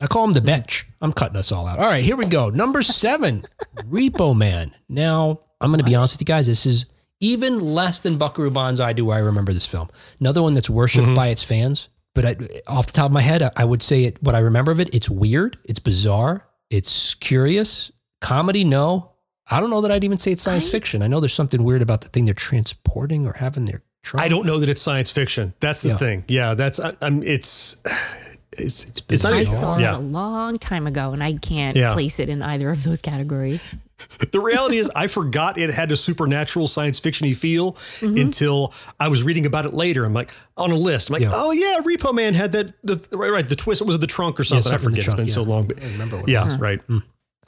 [0.00, 0.86] I call him the Betch.
[1.00, 1.78] I'm cutting us all out.
[1.78, 2.50] All right, here we go.
[2.50, 3.44] Number seven,
[3.76, 4.74] Repo Man.
[4.88, 6.46] Now, I'm going to be honest with you guys.
[6.46, 6.86] This is
[7.20, 9.88] even less than Buckaroo Banzai do I remember this film.
[10.20, 11.14] Another one that's worshiped mm-hmm.
[11.14, 11.88] by its fans.
[12.14, 12.36] But I,
[12.66, 14.80] off the top of my head, I, I would say it, what I remember of
[14.80, 15.58] it, it's weird.
[15.64, 16.46] It's bizarre.
[16.70, 17.90] It's curious.
[18.20, 19.12] Comedy, no.
[19.50, 21.02] I don't know that I'd even say it's science fiction.
[21.02, 24.22] I know there's something weird about the thing they're transporting or having their truck.
[24.22, 25.54] I don't know that it's science fiction.
[25.60, 25.96] That's the Yeah.
[25.96, 26.24] thing.
[26.28, 27.80] Yeah, that's I, I'm it's
[28.58, 29.92] it's it's, it's not I even- saw yeah.
[29.92, 31.92] it a long time ago, and I can't Yeah.
[31.92, 33.76] place it in either of those categories.
[34.30, 38.18] The reality is, I forgot it had a supernatural science fictiony feel Mm-hmm.
[38.18, 40.04] until I was reading about it later.
[40.04, 41.08] I'm like on a list.
[41.08, 41.30] I'm like, Yeah.
[41.32, 42.72] oh yeah, Repo Man had that.
[42.82, 43.48] The right, right.
[43.48, 44.70] The twist was it the trunk or something?
[44.70, 45.06] I something in the forget.
[45.06, 45.66] It's been trunk, so long.
[45.66, 46.60] But I remember what it yeah, was.
[46.60, 46.80] right.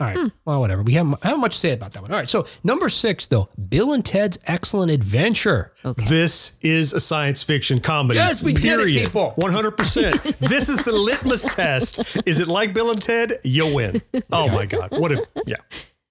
[0.01, 0.16] All right.
[0.16, 0.26] Hmm.
[0.44, 0.82] Well, whatever.
[0.82, 2.12] We have, I have much to say about that one.
[2.12, 2.28] All right.
[2.28, 5.72] So number six, though, Bill and Ted's Excellent Adventure.
[5.84, 6.05] Okay.
[6.09, 8.16] This is a science fiction comedy.
[8.18, 9.32] Yes, we did it, people.
[9.36, 10.16] One hundred percent.
[10.38, 12.16] This is the litmus test.
[12.26, 13.38] Is it like Bill and Ted?
[13.42, 14.01] You win.
[14.30, 14.90] Oh my god!
[14.92, 15.57] What a yeah.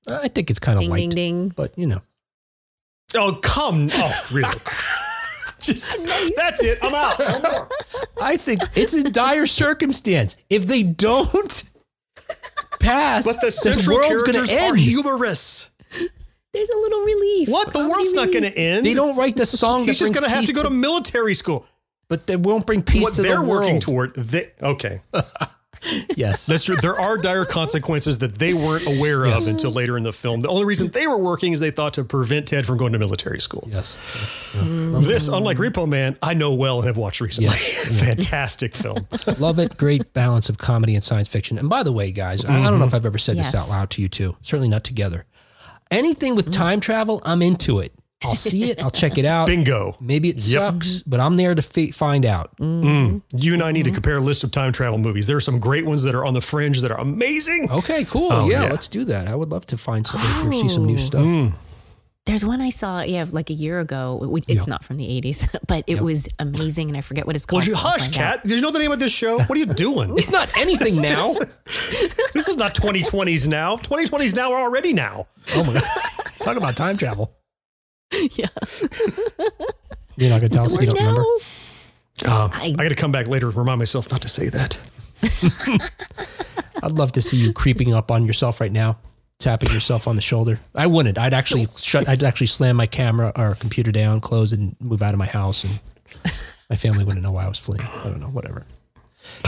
[0.08, 1.50] Uh, I think it's kind of Ding, light, ding, ding.
[1.56, 2.02] but you know.
[3.16, 3.90] Oh come.
[3.94, 4.54] Oh really?
[5.60, 5.98] Just,
[6.36, 6.78] that's it.
[6.84, 7.18] I'm out.
[7.20, 7.70] No more.
[8.22, 10.36] I think it's a dire circumstance.
[10.52, 11.64] If they don't
[12.80, 15.72] pass, But the central world's going characters to are humorous.
[16.54, 17.50] There's a little relief.
[17.50, 17.68] What?
[17.68, 18.42] The Comedy world's not relief.
[18.42, 18.86] going to end.
[18.86, 19.84] They don't write the song.
[19.84, 21.66] He's that just going to have to go to military school.
[22.08, 24.14] but they won't bring peace what to they're the working toward.
[24.16, 25.02] They, okay,
[26.16, 26.76] Yes, that's true.
[26.76, 30.42] There are dire consequences that they weren't aware of until later in the film.
[30.42, 33.00] The only reason they were working is they thought to prevent Ted from going to
[33.00, 33.64] military school.
[33.68, 33.96] yes.
[34.54, 37.50] This, unlike Repo Man, I know well and have watched recently.
[37.56, 39.08] Fantastic film.
[39.40, 39.78] Love it.
[39.78, 41.58] Great balance of comedy and science fiction.
[41.58, 42.88] And by the way, guys, I I don't know mm-hmm.
[42.88, 44.36] if I've ever said this out loud to you too.
[44.42, 45.26] Certainly not together.
[45.90, 47.94] Anything with time travel, I'm into it.
[48.24, 48.82] I'll see it.
[48.82, 49.46] I'll check it out.
[49.48, 49.96] Bingo.
[50.02, 50.44] Maybe it Yep.
[50.74, 52.50] sucks, but I'm there to fi- find out.
[52.58, 53.22] Mm.
[53.36, 55.28] You and I need to compare a list of time travel movies.
[55.28, 57.70] There are some great ones that are on the fringe that are amazing.
[57.70, 58.30] Okay, cool.
[58.32, 58.70] Oh, yeah, yeah.
[58.72, 59.28] let's do that.
[59.28, 60.98] I would love to find something or see some new Oh.
[60.98, 61.22] stuff.
[61.22, 61.54] Mm.
[62.26, 64.36] There's one I saw, yeah, like a year ago.
[64.48, 64.72] It's Yeah.
[64.72, 66.02] not from the 80s, but it Yep.
[66.02, 67.68] was amazing, and I forget what it's Well, called.
[67.68, 68.42] you hush, Kat.
[68.44, 69.38] Did you know the name of this show?
[69.38, 70.12] What are you doing?
[70.18, 71.22] It's not anything now.
[72.34, 73.78] this is not 2020s now.
[73.78, 75.28] 2020s now are already now.
[75.56, 75.84] Oh my god!
[76.42, 77.32] Talk about time travel.
[78.36, 78.48] Yeah.
[80.18, 81.02] You're not gonna tell us you don't no.
[81.02, 81.22] remember.
[82.26, 84.78] Um, I- I got to come back later and remind myself not to say that.
[86.84, 88.98] I'd love to see you creeping up on yourself right now,
[89.40, 90.60] tapping yourself on the shoulder.
[90.76, 91.18] I wouldn't.
[91.18, 92.08] I'd actually shut.
[92.08, 95.64] I'd actually slam my camera or computer down, close, and move out of my house,
[95.64, 95.80] and
[96.70, 97.82] my family wouldn't know why I was fleeing.
[97.82, 98.28] I don't know.
[98.28, 98.66] Whatever.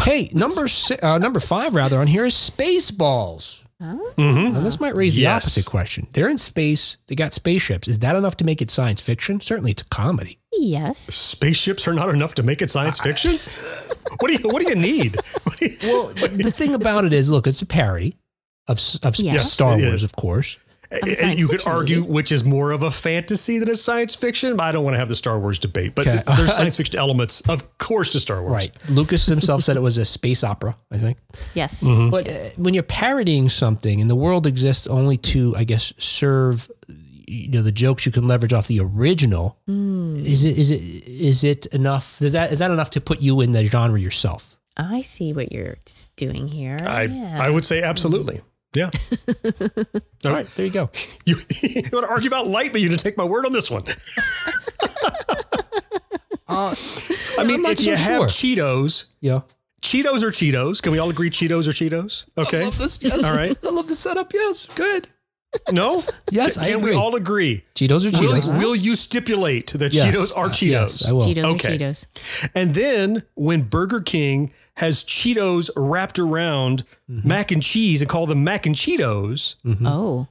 [0.02, 3.64] Hey, number si- uh, number five rather on here is Spaceballs.
[3.82, 4.54] Mm-hmm.
[4.54, 5.46] Now, this might raise the Yes.
[5.46, 6.08] opposite question.
[6.14, 6.98] They're in space.
[7.08, 7.88] They got spaceships.
[7.88, 9.40] Is that enough to make it science fiction?
[9.40, 10.40] Certainly, it's a comedy.
[10.54, 11.00] Yes.
[11.14, 13.32] Spaceships are not enough to make it science fiction.
[14.20, 15.14] what do you What do you need?
[15.60, 18.18] Do you- Well, the thing about it is, look, it's a parody
[18.68, 19.52] of of Yes.
[19.52, 20.58] Star It Wars, of course.
[20.92, 22.12] A and you could argue movie.
[22.12, 24.56] which is more of a fantasy than a science fiction.
[24.58, 25.94] But I don't want to have the Star Wars debate.
[25.96, 26.22] But Okay.
[26.36, 28.52] there's science fiction elements, of course, to Star Wars.
[28.54, 28.90] Right.
[28.90, 31.18] Lucas himself said it was a space opera, I think.
[31.54, 31.84] Yes.
[31.84, 32.10] Mm-hmm.
[32.10, 36.70] But uh, when you're parodying something and the world exists only to, I guess, serve
[37.32, 41.44] you know the jokes you can leverage off the original, is it is it is
[41.44, 42.20] it enough?
[42.24, 44.56] Is that is that enough to put you in the genre yourself?
[44.76, 45.78] I see what you're
[46.16, 46.78] doing here.
[46.82, 47.38] I yeah.
[47.40, 48.40] I would say absolutely.
[48.76, 48.90] Yeah.
[50.26, 50.90] All right, there you go.
[51.26, 53.70] You, you want to argue about light, but you didn't take my word on this
[53.72, 53.84] one.
[56.48, 56.74] Uh,
[57.38, 58.24] I mean, I'm not if you so have.
[58.24, 59.42] Cheetos, yeah.
[59.84, 60.82] Cheetos are Cheetos.
[60.82, 62.26] Can we all agree Cheetos are Cheetos?
[62.38, 62.62] Okay.
[62.62, 62.98] I love this.
[63.04, 63.24] Yes.
[63.24, 63.56] All right.
[63.64, 64.34] I love the setup.
[64.34, 64.66] Yes.
[64.74, 65.08] Good.
[65.72, 66.02] No?
[66.32, 66.92] Yes, Can I agree.
[66.92, 67.64] we all agree?
[67.76, 68.58] Cheetos are Cheetos.
[68.58, 70.08] will you stipulate that Yes.
[70.08, 70.70] Cheetos are Uh, Cheetos?
[70.72, 71.22] yes, I will.
[71.22, 71.76] Cheetos Okay.
[71.76, 72.06] are Cheetos.
[72.56, 77.28] And then when Burger King has Cheetos wrapped around Mm-hmm.
[77.28, 79.56] mac and cheese and call them mac and Cheetos,
[79.86, 80.28] Oh.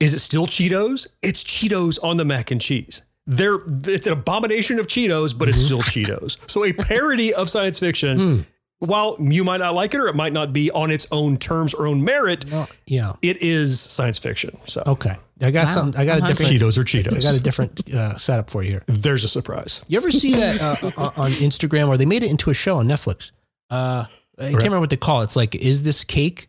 [0.00, 1.06] is it still Cheetos?
[1.22, 3.04] It's Cheetos on the mac and cheese.
[3.26, 6.36] They're, it's an abomination of Cheetos, but it's still Cheetos.
[6.50, 8.34] So a parody of science fiction, Mm-hmm.
[8.36, 8.42] Hmm.
[8.90, 11.72] while you might not like it or it might not be on its own terms
[11.74, 13.12] or own merit, No, yeah.
[13.22, 14.50] it is science fiction.
[14.66, 15.16] So Okay.
[15.40, 15.72] I got Wow.
[15.72, 15.88] some.
[15.96, 16.26] I got a Uh-huh.
[16.28, 16.52] different.
[16.52, 18.82] Cheetos are I got a different uh, setup for you here.
[18.86, 19.80] There's a surprise.
[19.88, 22.76] You ever see that uh, on on Instagram or they made it into a show
[22.78, 23.30] on Netflix?
[23.70, 24.04] Uh,
[24.38, 25.24] I can't remember what they call it.
[25.24, 26.48] It's like, is this cake?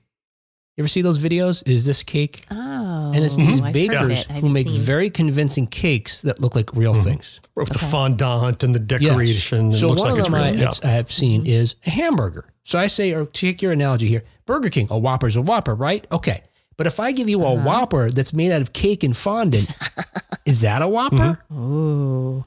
[0.77, 1.65] You ever see those videos?
[1.67, 2.41] Is this cake?
[2.51, 3.11] Oh.
[3.15, 4.31] And it's these I've bakers it.
[4.31, 4.81] Who make seen.
[4.81, 7.39] very convincing cakes that look like real things.
[7.55, 9.71] With the fondant and the decoration.
[9.71, 9.77] Yes.
[9.77, 10.43] It So looks one like of it's them real.
[10.43, 10.71] I, yeah.
[10.83, 12.51] I have seen is a hamburger.
[12.63, 16.05] So I say, or take your analogy here, Burger King, a Whopper's a Whopper, right?
[16.11, 16.41] Okay.
[16.77, 17.63] But if I give you a Uh-huh.
[17.63, 19.69] Whopper that's made out of cake and fondant,
[20.45, 21.15] is that a Whopper?
[21.49, 21.57] Mm-hmm.
[21.57, 22.45] Oh.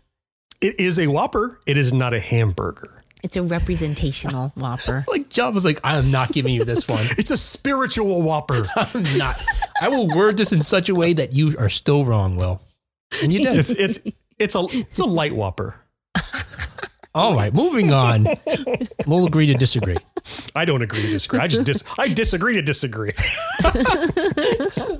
[0.60, 1.60] It is a Whopper.
[1.66, 3.04] It is not a hamburger.
[3.22, 5.04] It's a representational Whopper.
[5.08, 7.04] Like John was like, I am not giving you this one.
[7.18, 8.62] It's a spiritual Whopper.
[8.76, 9.42] I'm not.
[9.80, 12.60] I will word this in such a way that you are still wrong, Will.
[13.22, 13.56] And you did.
[13.56, 14.00] it's it's
[14.38, 15.76] it's a it's a light Whopper.
[17.14, 18.26] All right, moving on.
[19.06, 19.96] We'll agree to disagree.
[20.54, 21.40] I don't agree to disagree.
[21.40, 23.12] I just dis I disagree to disagree.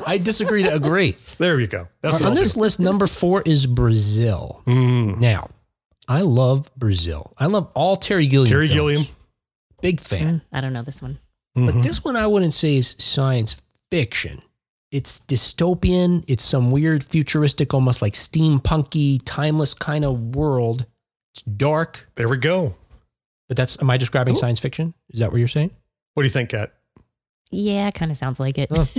[0.07, 1.17] I disagree to agree.
[1.39, 1.87] There you go.
[2.01, 2.61] That's On what I'll this do.
[2.61, 4.63] list, number four is Brazil.
[4.67, 5.21] Mm.
[5.21, 5.51] Now,
[6.09, 7.35] I love Brazil.
[7.39, 8.49] I love all Terry Gilliam.
[8.49, 8.75] Terry films.
[8.77, 9.07] Gilliam.
[9.83, 10.43] Big fan.
[10.53, 11.19] I don't know this one.
[11.57, 11.67] Mm-hmm.
[11.67, 14.41] But this one I wouldn't say is science fiction.
[14.91, 16.25] It's dystopian.
[16.27, 20.87] It's some weird futuristic, almost like steampunky, timeless kind of world.
[21.35, 22.75] It's dark, There we go.
[23.49, 24.95] but that's am I describing science fiction?
[25.11, 25.71] Is that what you're saying?
[26.15, 26.73] What do you think, Kat?
[27.51, 28.71] Yeah, kind of sounds like it.
[28.73, 28.89] Oh.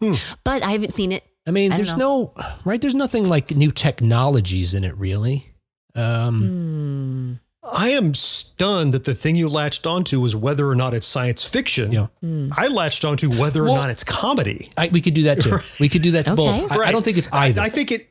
[0.00, 0.14] Hmm.
[0.42, 1.22] but I haven't seen it.
[1.46, 2.34] I mean, I don't there's no
[2.64, 2.80] right.
[2.80, 5.51] There's nothing like new technologies in it, really.
[5.94, 7.32] Um, Hmm.
[7.74, 11.48] I am stunned that the thing you latched onto was whether or not it's science
[11.48, 11.92] fiction.
[11.92, 12.08] Yeah.
[12.56, 14.70] I latched onto whether or not it's comedy.
[14.76, 15.52] I, we could do that too.
[15.80, 16.36] We could do that to Okay.
[16.60, 16.72] both.
[16.72, 17.60] I, I don't think it's either.
[17.60, 18.08] I, I think it.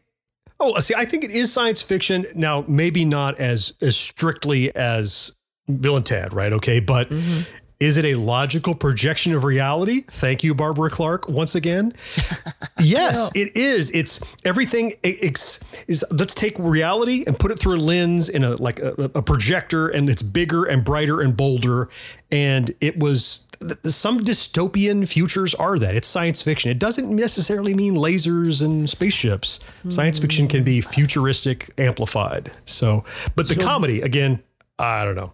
[0.60, 2.26] Oh, see, I think it is science fiction.
[2.34, 5.36] Now, maybe not as as strictly as
[5.80, 6.54] Bill and Ted, right?
[6.54, 7.42] Okay, but Mm-hmm.
[7.82, 10.02] Is it a logical projection of reality?
[10.02, 11.94] Thank you, Barbara Clark, once again.
[12.80, 13.90] yes, it is.
[13.90, 14.94] It's everything.
[15.02, 18.94] It's, is let's take reality and put it through a lens in a like a,
[19.16, 21.90] a projector, and it's bigger and brighter and bolder.
[22.32, 26.70] And it was th- some dystopian futures are that it's science fiction.
[26.70, 29.60] It doesn't necessarily mean lasers and spaceships.
[29.90, 30.22] Science hmm.
[30.22, 32.52] fiction can be futuristic, amplified.
[32.66, 33.06] So,
[33.36, 34.44] but the comedy again,
[34.78, 35.34] I don't know.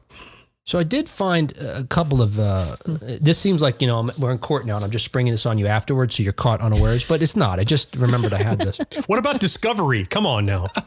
[0.68, 2.38] So I did find a couple of.
[2.38, 2.76] Uh,
[3.22, 5.46] this seems like you know I'm- we're in court now, and I'm just springing this
[5.46, 7.06] on you afterwards, so you're caught unawares.
[7.08, 7.58] But it's not.
[7.58, 8.78] I just remembered I had this.
[9.08, 10.06] What about Discovery?
[10.06, 10.68] Come on now.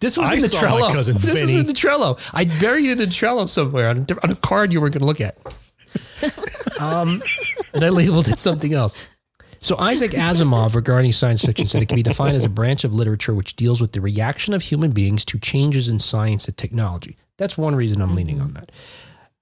[0.00, 0.92] This was I in the Trello.
[0.92, 2.18] cousin this was in the Trello.
[2.34, 5.06] I buried it in Trello somewhere on a, on a card you were going to
[5.06, 5.36] look at.
[6.80, 7.22] um,
[7.72, 8.96] and I labeled it something else.
[9.60, 12.92] So Isaac Asimov regarding science fiction said it can be defined as a branch of
[12.92, 17.16] literature which deals with the reaction of human beings to changes in science and technology.
[17.36, 18.72] That's one reason I'm leaning on that.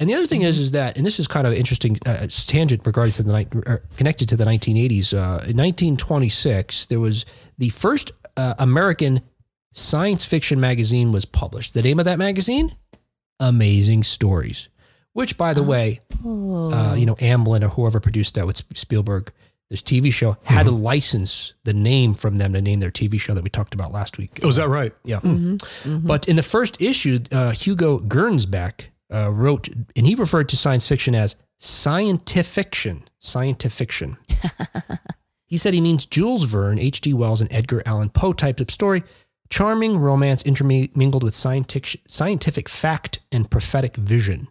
[0.00, 2.86] And the other thing is, is that, and this is kind of interesting uh, tangent
[2.86, 5.12] regarding to the ni- or connected to the 1980s.
[5.12, 7.26] Uh, in 1926, there was
[7.58, 9.20] the first uh, American
[9.72, 11.74] science fiction magazine was published.
[11.74, 12.74] The name of that magazine,
[13.38, 14.68] Amazing Stories.
[15.12, 19.32] Which, by the way, uh, you know, Amblin or whoever produced that with Spielberg,
[19.68, 23.34] this TV show had to license the name from them to name their TV show
[23.34, 24.38] that we talked about last week.
[24.44, 24.92] Oh, is that right?
[25.04, 25.20] Yeah.
[25.84, 30.86] But in the first issue, uh, Hugo Gernsback uh, wrote, and he referred to science
[30.86, 33.02] fiction as scientifiction.
[33.20, 34.16] Scientifiction.
[35.46, 37.12] he said he means Jules Verne, H.G.
[37.14, 39.02] Wells, and Edgar Allan Poe types of story.
[39.50, 44.46] Charming romance intermingled with scientific, scientific fact and prophetic vision.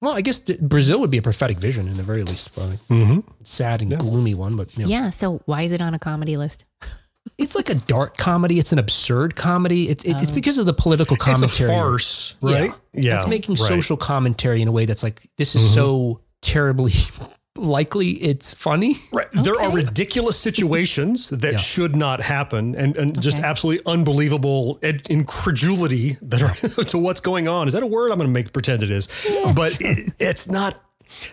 [0.00, 2.76] Well, I guess th- Brazil would be a prophetic vision in the very least, probably.
[2.88, 3.20] Mm-hmm.
[3.42, 4.90] Sad and gloomy one, but you know.
[4.90, 5.10] Yeah.
[5.10, 6.64] So why is it on a comedy list?
[7.38, 8.58] it's like a dark comedy.
[8.58, 9.88] It's an absurd comedy.
[9.88, 11.48] It's it, it's because of the political commentary.
[11.48, 12.70] It's a farce, right?
[12.92, 13.60] Yeah, Yeah, it's making right.
[13.64, 13.74] Mm-hmm.
[13.74, 16.92] social commentary in a way that's like this is so terribly
[17.56, 18.94] likely it's funny.
[19.12, 19.26] Right.
[19.32, 21.58] There are ridiculous situations that Yeah.
[21.58, 27.48] should not happen and, and just absolutely unbelievable ed- incredulity that are to what's going
[27.48, 27.66] on.
[27.68, 28.10] Is that a word?
[28.10, 29.06] I'm going to make pretend it is.
[29.54, 30.80] but it, it's not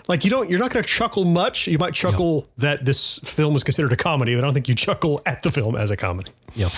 [0.08, 1.68] like you don't, you're not going to chuckle much.
[1.68, 4.76] You might chuckle that this film is considered a comedy, but I don't think you
[4.76, 6.32] chuckle at the film as a comedy.
[6.54, 6.70] Yeah.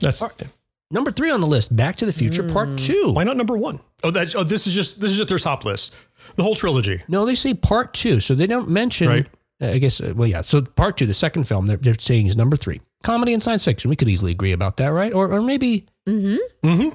[0.00, 0.22] That's
[0.90, 3.12] Number three on the list, Back to the Future Part Two.
[3.12, 3.80] why not number one?
[4.04, 5.96] Oh, that's, oh, this is just, this is just their top list.
[6.36, 7.00] The whole trilogy.
[7.08, 9.08] No, they say Part Two, so they don't mention.
[9.08, 9.26] Right.
[9.60, 10.00] uh, I guess.
[10.00, 10.42] uh, Well, yeah.
[10.42, 12.80] So Part Two, the second film, they're, they're saying is number three.
[13.02, 13.88] Comedy and science fiction.
[13.88, 15.12] We could easily agree about that, right?
[15.12, 15.86] Or or maybe.
[16.08, 16.88] Mm-hmm.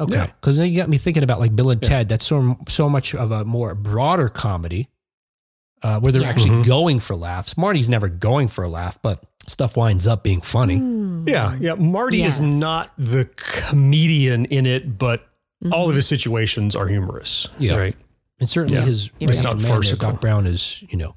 [0.00, 0.14] Okay.
[0.14, 0.26] Yeah.
[0.26, 2.08] Because then you got me thinking about like Bill and Ted.
[2.08, 4.88] That's so so much of a more broader comedy,
[5.82, 6.28] uh, where they're Yeah.
[6.28, 6.66] actually Mhm.
[6.66, 7.56] going for laughs.
[7.56, 10.76] Marty's never going for a laugh, but stuff winds up being funny.
[11.30, 11.74] Yeah, yeah.
[11.74, 15.26] Marty is not the comedian in it, but
[15.72, 17.48] all of his situations are humorous.
[17.58, 17.76] Yeah.
[17.76, 17.96] Right.
[18.38, 18.84] And certainly Yeah.
[18.86, 20.10] his It's right-hand not man farcical.
[20.10, 21.16] Doc Brown is, you know,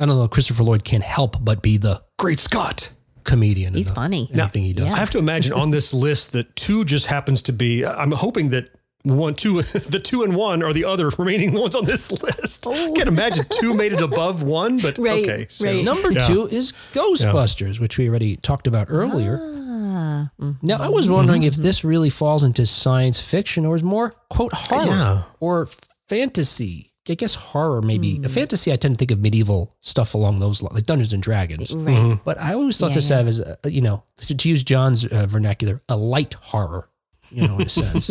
[0.00, 0.26] I don't know.
[0.26, 2.92] Christopher Lloyd can't help but be the Great Scott.
[3.26, 3.74] Comedian.
[3.74, 4.30] He's the- funny.
[4.32, 4.92] Anything he does.
[4.94, 7.84] I have to imagine on this list that two just happens to be.
[7.84, 8.70] I'm hoping that
[9.02, 12.64] one, two, the two and one are the other remaining ones on this list.
[12.64, 15.46] Can't imagine two made it above one, but Right, okay.
[15.48, 15.84] So, right.
[15.84, 16.26] Number Yeah.
[16.26, 19.38] two is Ghostbusters, which we already talked about earlier.
[19.42, 20.56] Ah, mm.
[20.62, 24.52] Now, I was wondering if this really falls into science fiction or is more, quote,
[24.54, 25.22] horror Yeah.
[25.40, 25.68] or
[26.08, 26.85] fantasy.
[27.08, 28.20] I guess horror, maybe.
[28.24, 31.22] A fantasy, I tend to think of medieval stuff along those lines, like Dungeons and
[31.22, 31.72] Dragons.
[31.74, 32.18] Right.
[32.24, 33.18] But I always thought Yeah, this yeah.
[33.20, 36.88] as, a, you know, to, to use John's uh, vernacular, a light horror,
[37.30, 38.10] you know, in a sense.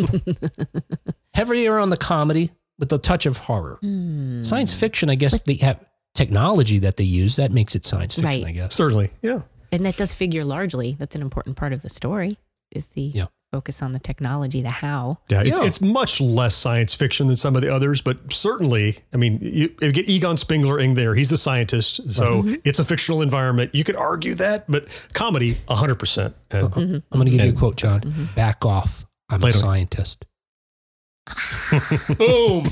[1.34, 3.78] Heavier on the comedy with a touch of horror.
[3.82, 4.42] Hmm.
[4.44, 5.84] Science fiction, I guess they have
[6.14, 8.46] technology that they use that makes it science fiction, Right.
[8.46, 8.74] I guess.
[8.76, 9.12] Certainly.
[9.22, 9.42] Yeah.
[9.72, 10.96] And that does figure largely.
[10.98, 12.38] That's an important part of the story.
[12.72, 13.26] Is the Yeah.
[13.56, 15.18] Focus on the technology, the how.
[15.30, 15.66] Yeah, it's, Yeah.
[15.66, 19.74] it's much less science fiction than some of the others, but certainly, I mean, you,
[19.82, 21.16] you get Egon Spengler in there.
[21.16, 22.56] He's the scientist, so mm-hmm.
[22.66, 23.74] it's a fictional environment.
[23.74, 26.34] You could argue that, but comedy, 100%.
[26.52, 26.80] And mm-hmm.
[26.82, 28.02] I'm going to give you a quote, John.
[28.02, 28.36] Mm-hmm.
[28.36, 29.06] Back off.
[29.30, 30.26] I'm a scientist.
[32.18, 32.66] Boom.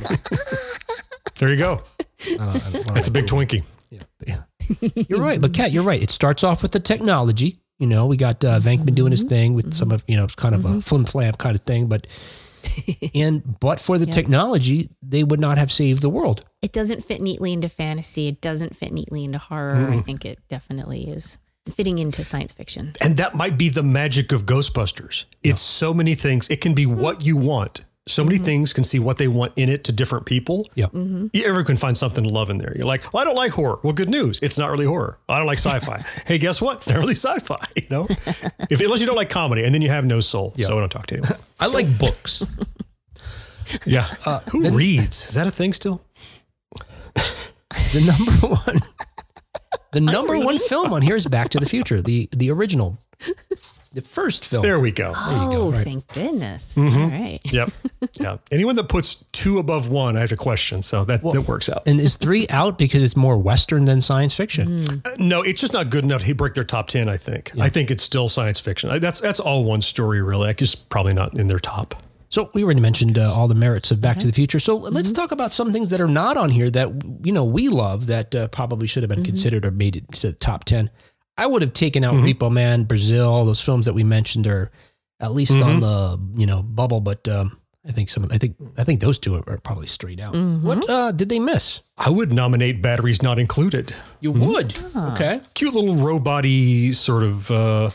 [1.39, 1.81] there you go.
[2.21, 3.65] I don't- I don't- That's a big Twinkie.
[3.89, 4.43] Yeah, yeah.
[5.07, 6.01] You're right, but Kat, you're right.
[6.01, 7.62] It starts off with the technology.
[7.83, 9.29] You know, we got uh, Venkman doing his mm-hmm.
[9.29, 9.95] thing with some mm-hmm.
[9.95, 10.79] of you know, kind of a mm-hmm.
[10.79, 12.07] flim flam kind of thing, but
[13.13, 16.45] and but for the technology, they would not have saved the world.
[16.61, 18.29] It doesn't fit neatly into fantasy.
[18.29, 19.89] It doesn't fit neatly into horror.
[19.91, 21.37] I think it definitely is
[21.73, 22.93] fitting into science fiction.
[23.01, 25.25] And that might be the magic of Ghostbusters.
[25.43, 26.49] It's so many things.
[26.49, 27.85] It can be what you want.
[28.05, 28.45] So many mm-hmm.
[28.45, 30.69] things can see what they want in it to different people.
[30.75, 30.87] Yeah.
[30.87, 31.27] Mm-hmm.
[31.31, 32.73] You ever can find something to love in there.
[32.75, 33.79] You're like, well, I don't like horror.
[33.81, 34.41] Well, good news.
[34.41, 35.19] It's not really horror.
[35.29, 36.03] I don't like sci-fi.
[36.25, 36.77] hey, guess what?
[36.77, 37.55] It's not really sci-fi.
[37.75, 38.07] You know,
[38.69, 40.53] if unless you don't like comedy, and then you have no soul.
[40.57, 41.37] So I don't talk to anyone.
[41.59, 42.45] I like books.
[43.85, 44.05] Yeah.
[44.25, 45.29] Uh, Who reads?
[45.29, 46.01] Is that a thing still?
[47.91, 48.79] The number one,
[49.91, 52.97] the number one film on here is Back to the Future, the the original,
[53.93, 54.63] the first film.
[54.63, 55.13] There we go.
[55.15, 55.83] Oh, right.
[55.83, 56.75] thank goodness.
[56.77, 57.39] All right.
[57.45, 57.71] Yep.
[58.19, 58.37] Yeah.
[58.51, 60.81] Anyone that puts two above one, I have a question.
[60.81, 61.83] So that, that works out.
[61.87, 64.79] And is three out because it's more Western than science fiction?
[65.05, 67.07] Uh, No, it's just not good enough to break their top ten.
[67.07, 67.51] I think.
[67.59, 68.89] I think it's still science fiction.
[68.89, 70.47] I- That's that's all one story really.
[70.47, 71.95] Like it's probably not in their top.
[72.29, 74.59] So we already mentioned uh, all the merits of Back to the Future.
[74.59, 76.89] So let's talk about some things that are not on here that
[77.23, 80.27] you know we love that uh, probably should have been considered or made it to
[80.31, 80.89] the top ten.
[81.37, 84.71] I would have taken out Repo Man, Brazil, all those films that we mentioned are
[85.19, 87.01] at least on the you know bubble.
[87.01, 87.57] But um,
[87.87, 88.27] I think some.
[88.31, 90.35] I think I think those two are, are probably straight out.
[90.35, 91.81] What uh, did they miss?
[91.97, 93.93] I would nominate Batteries Not Included.
[94.21, 94.79] You would.
[94.95, 95.41] Okay.
[95.53, 97.51] Cute little robot-y sort of.
[97.51, 97.89] Uh,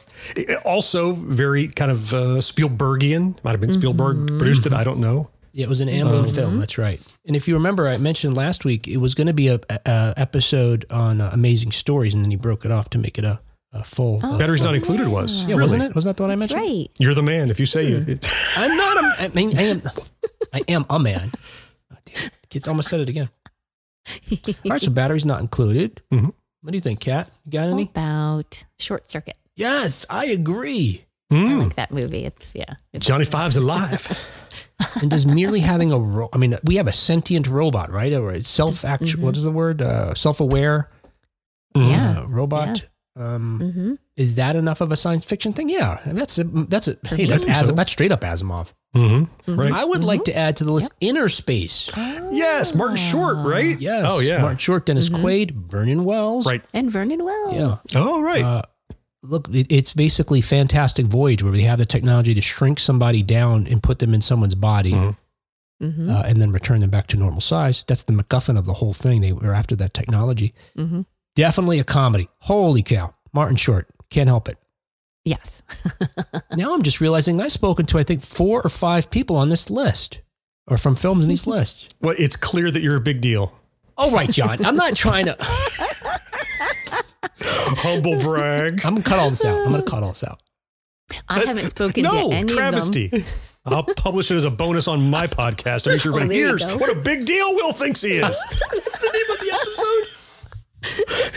[0.64, 3.42] also very kind of uh, Spielbergian.
[3.44, 4.72] Might have been Spielberg produced it.
[4.72, 5.30] I don't know.
[5.52, 6.58] Yeah, it was an Amblin film.
[6.58, 7.00] That's right.
[7.26, 9.80] And if you remember, I mentioned last week it was going to be a, a,
[9.86, 13.24] a episode on uh, amazing stories, and then he broke it off to make it
[13.24, 13.40] a,
[13.72, 14.20] a full.
[14.24, 15.44] uh, Batteries Not Included was.
[15.46, 15.94] yeah, wasn't it?
[15.94, 16.76] Was that the one I That's mentioned?
[16.78, 16.90] right.
[16.98, 18.18] You're the man if you say you.
[18.56, 19.24] I'm not a.
[19.24, 19.82] I mean, I am.
[20.52, 21.30] I am a man.
[21.92, 22.30] Oh, damn.
[22.50, 23.28] Kids almost said it again.
[24.32, 26.00] All right, so batteries not included.
[26.12, 26.32] Mhm.
[26.62, 27.30] What do you think, Kat?
[27.44, 27.82] You got any?
[27.84, 29.36] about Short Circuit?
[29.54, 31.04] Yes, I agree.
[31.30, 32.24] I Mm, like that movie.
[32.24, 32.76] It's yeah.
[32.94, 34.08] It's, Johnny Five's alive.
[35.00, 38.12] And does merely having a ro- I mean, we have a sentient robot, right?
[38.12, 39.24] Or it's self actual.
[39.24, 39.82] What is the word?
[39.82, 40.90] Uh, self aware
[41.74, 42.20] yeah.
[42.20, 42.82] uh, robot.
[43.16, 43.94] Um, Mm-hmm.
[44.16, 45.68] Is that enough of a science fiction thing?
[45.68, 47.72] Yeah, and that's a, that's a, hey, that's I As, so.
[47.72, 48.72] that's straight up Asimov.
[48.94, 49.54] Mm-hmm.
[49.56, 49.72] Right.
[49.72, 51.90] I would like to add to the list Inner Space.
[51.96, 53.78] yes, Martin Short, right?
[53.80, 54.06] Yes.
[54.08, 54.40] Oh yeah.
[54.40, 56.46] Martin Short, Dennis Quaid, Vernon Wells.
[56.46, 56.64] Right.
[56.72, 57.54] And Vernon Wells.
[57.54, 57.76] Yeah.
[58.00, 58.42] Oh right.
[58.44, 58.62] Uh,
[59.22, 63.82] look, it's basically Fantastic Voyage, where we have the technology to shrink somebody down and
[63.82, 65.16] put them in someone's body, Mhm.
[65.82, 66.10] Mm-hmm.
[66.10, 67.84] uh, and then return them back to normal size.
[67.84, 69.20] That's the MacGuffin of the whole thing.
[69.20, 70.52] They were after that technology.
[70.76, 71.02] Mm-hmm.
[71.36, 72.28] Definitely a comedy.
[72.40, 74.58] Holy cow, Martin Short can't help it.
[75.24, 75.62] Yes.
[76.56, 79.70] Now I'm just realizing I've spoken to I think four or five people on this
[79.70, 80.20] list,
[80.66, 81.88] or from films in these lists.
[82.00, 83.52] well, it's clear that you're a big deal.
[83.96, 84.64] All right, John.
[84.64, 85.36] I'm not trying to.
[87.40, 88.84] Humble brag.
[88.84, 89.66] I'm gonna cut all this out.
[89.66, 90.40] I'm gonna cut all this out.
[91.28, 93.24] I haven't spoken no to any travesty.
[93.64, 96.48] I'll publish it as a bonus on my podcast to make sure Oh, everybody there
[96.56, 98.22] you hears what a big deal Will thinks he is.
[98.70, 100.14] the name of the episode?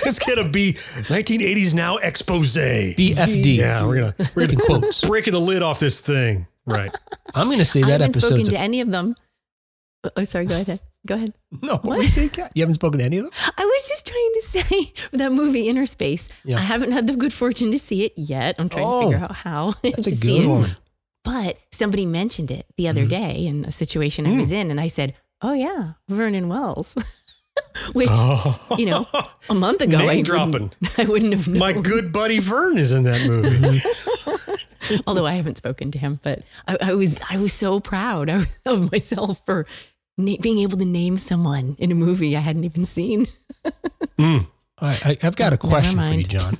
[0.07, 2.55] it's gonna be 1980s now expose.
[2.55, 3.57] BFD.
[3.57, 5.01] Yeah, we're gonna we're gonna quotes.
[5.07, 6.47] breaking the lid off this thing.
[6.65, 6.95] Right.
[7.35, 8.01] I'm gonna say that them.
[8.01, 8.49] I haven't spoken episode's.
[8.49, 9.15] to any of them.
[10.03, 10.45] Oh, Oh, sorry.
[10.45, 10.79] Go ahead.
[11.05, 11.33] Go ahead.
[11.61, 12.51] No, what you saying, Kat?
[12.55, 13.33] You haven't spoken to any of them?
[13.57, 16.29] I was just trying to say that movie Inner Space.
[16.45, 16.57] Yeah.
[16.57, 18.55] I haven't had the good fortune to see it yet.
[18.57, 20.47] I'm trying Oh, to figure oh, out how That's to a see good it.
[20.47, 20.75] one.
[21.23, 23.09] But somebody mentioned it the other mm-hmm.
[23.09, 24.55] day in a situation I was mm.
[24.55, 26.95] in, and I said, "Oh yeah, Vernon Wells,"
[27.93, 28.75] which oh.
[28.77, 29.05] you know,
[29.49, 30.51] a month ago Name I dropping.
[30.51, 31.59] wouldn't, I wouldn't have known.
[31.59, 33.79] My good buddy Vern is in that movie.
[35.05, 38.47] Although I haven't spoken to him, but I, I was I was so proud of,
[38.65, 39.67] of myself for
[40.17, 43.27] na- being able to name someone in a movie I hadn't even seen.
[44.19, 44.47] I,
[44.81, 46.23] I, I've got a question for you.
[46.23, 46.57] John.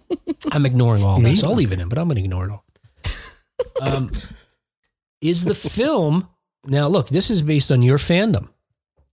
[0.52, 1.42] I'm ignoring all this.
[1.42, 2.64] I'll leave it in, but I'm going to ignore it all.
[3.80, 4.10] Um,
[5.20, 6.28] is the film
[6.66, 6.86] now?
[6.88, 8.48] Look, this is based on your fandom.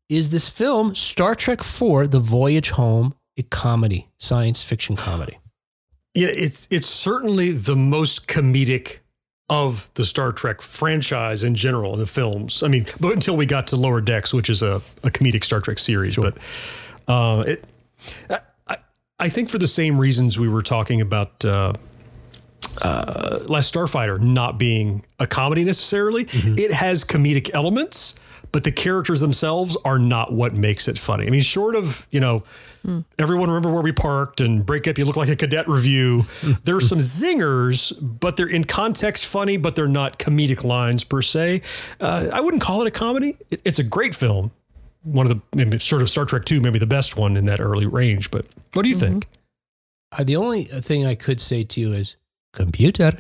[0.10, 5.38] Is this film Star Trek Four: The Voyage Home a comedy, science fiction comedy?
[6.14, 9.00] Yeah, it's it's certainly the most comedic
[9.52, 12.64] of the Star Trek franchise in general in the films.
[12.64, 15.60] I mean, but until we got to Lower Decks, which is a, a comedic Star
[15.60, 16.38] Trek series, but
[17.08, 17.66] uh, it.
[18.30, 18.78] I,
[19.20, 21.74] I think for the same reasons we were talking about uh,
[22.82, 28.20] uh, Last Starfighter not being a comedy necessarily, it has comedic elements,
[28.52, 31.28] but the characters themselves are not what makes it funny.
[31.28, 32.44] I mean, short of you know.
[33.20, 34.98] Everyone remember where we parked and break up.
[34.98, 36.24] You look like a cadet review.
[36.64, 41.62] There's some zingers, but they're in context funny, but they're not comedic lines per se.
[42.00, 43.38] Uh, I wouldn't call it a comedy.
[43.52, 44.50] It, it's a great film.
[45.04, 47.60] One of the maybe sort of Star Trek 2, maybe the best one in that
[47.60, 48.32] early range.
[48.32, 49.28] But what do you think?
[50.12, 52.18] Uh, the only thing I could say to you is
[52.52, 53.12] computer.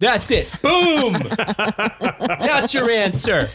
[0.00, 0.50] That's it.
[0.62, 1.12] Boom.
[2.18, 3.48] That's your answer.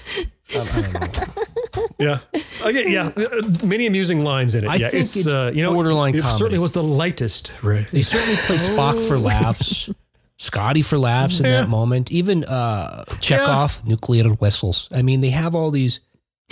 [0.56, 1.88] Um, I don't know.
[1.98, 2.20] Yeah,
[2.66, 3.12] okay, yeah.
[3.16, 4.68] Uh, Many amusing lines in it.
[4.68, 6.38] I yeah, think it's, it's uh, you know borderline It comedy.
[6.38, 7.54] certainly was the lightest.
[7.64, 7.90] Right.
[7.92, 9.90] They certainly play Spock for laughs,
[10.38, 12.12] Scotty for laughs in that moment.
[12.12, 14.90] Even uh, Chekov, nuclear whistles.
[14.92, 16.00] I mean, they have all these.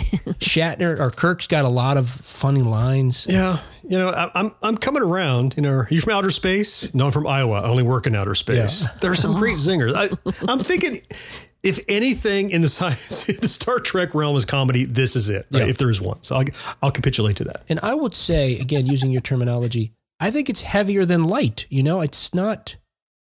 [0.40, 3.26] Shatner or Kirk's got a lot of funny lines.
[3.28, 5.56] Yeah, you know, I, I'm I'm coming around.
[5.58, 6.94] You know, are you from outer space?
[6.94, 7.60] No, I'm from Iowa.
[7.60, 8.84] I only work in outer space.
[8.84, 8.92] Yeah.
[9.02, 9.92] There are some great zingers.
[9.94, 10.08] I,
[10.50, 11.02] I'm thinking,
[11.62, 15.46] if anything in the science, the Star Trek realm is comedy, this is it.
[15.50, 15.60] Right?
[15.60, 15.66] Yeah.
[15.66, 16.44] If there is one, so I'll
[16.82, 17.64] I'll capitulate to that.
[17.68, 21.66] And I would say, again, using your terminology, I think it's heavier than light.
[21.68, 22.76] You know, it's not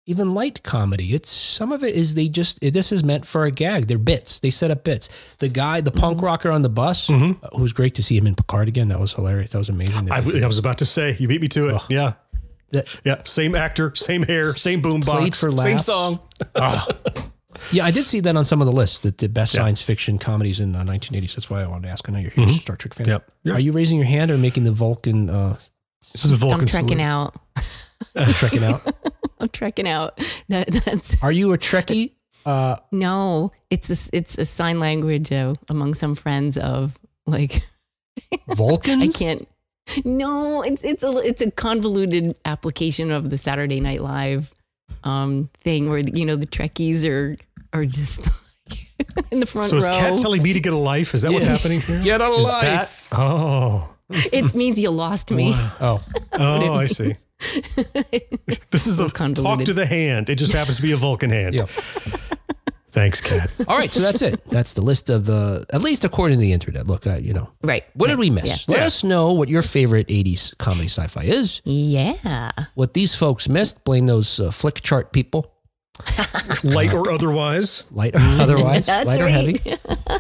[0.07, 1.13] even light comedy.
[1.13, 3.87] It's some of it is they just this is meant for a gag.
[3.87, 4.39] They're bits.
[4.39, 5.35] They set up bits.
[5.35, 8.25] The guy, the punk rocker on the bus, uh, who was great to see him
[8.25, 8.87] in Picard again.
[8.87, 9.51] That was hilarious.
[9.51, 10.09] That was amazing.
[10.09, 11.73] I, I was about to say, you beat me to it.
[11.75, 11.85] Oh.
[11.89, 12.13] Yeah,
[12.71, 13.01] that.
[13.03, 13.21] yeah.
[13.23, 16.19] Same actor, same hair, same boom box, same song.
[16.55, 16.87] Ah,
[17.71, 20.17] Yeah, I did see that on some of the lists, the, the best science fiction
[20.17, 21.35] comedies in the 1980s.
[21.35, 22.07] That's why I wanted to ask.
[22.07, 22.59] I know you're a huge Mhm.
[22.61, 23.07] Star Trek fan.
[23.07, 23.31] Yep.
[23.43, 23.55] Yep.
[23.55, 25.29] Are you raising your hand or making the Vulcan?
[25.29, 25.57] Uh,
[26.13, 27.01] This is a Vulcan I'm trekking salute.
[27.01, 27.35] out.
[28.27, 28.93] you trekking out?
[29.39, 30.19] I'm trekking out.
[30.49, 32.13] That, that's Are you a Trekkie?
[32.45, 33.51] Uh, no.
[33.69, 37.63] It's a, it's a sign language uh, among some friends of like
[38.55, 39.15] Vulcans?
[39.15, 39.47] I can't.
[40.05, 44.53] No, it's it's a it's a convoluted application of the Saturday Night Live
[45.03, 47.35] um, thing where you know the Trekkies are
[47.73, 48.19] are just
[48.69, 48.87] like
[49.31, 49.93] in the front So is row.
[49.93, 51.13] Kat telling me to get a life?
[51.13, 52.01] Is that what's happening here?
[52.03, 53.09] Get a Is life.
[53.09, 53.93] that- oh.
[54.09, 55.53] it means you lost me.
[55.81, 56.01] Oh,
[56.33, 57.15] Oh, I see.
[58.71, 60.29] This is the talk to the hand.
[60.29, 61.53] It just happens to be a Vulcan hand.
[61.55, 61.65] yeah.
[62.97, 63.55] Thanks, Kat.
[63.67, 64.43] All right, so that's it.
[64.49, 66.87] That's the list of the, at least according to the internet.
[66.87, 67.83] Look, uh, you know, Right.
[67.93, 68.45] what did we miss?
[68.47, 68.55] Yeah.
[68.67, 68.85] Let Yeah.
[68.87, 71.61] us know what your favorite 80s comedy sci fi is.
[71.63, 72.49] Yeah.
[72.73, 75.53] What these folks missed, blame those uh, flick chart people,
[76.63, 77.89] Light or otherwise.
[77.91, 79.59] light or otherwise, That's light or heavy.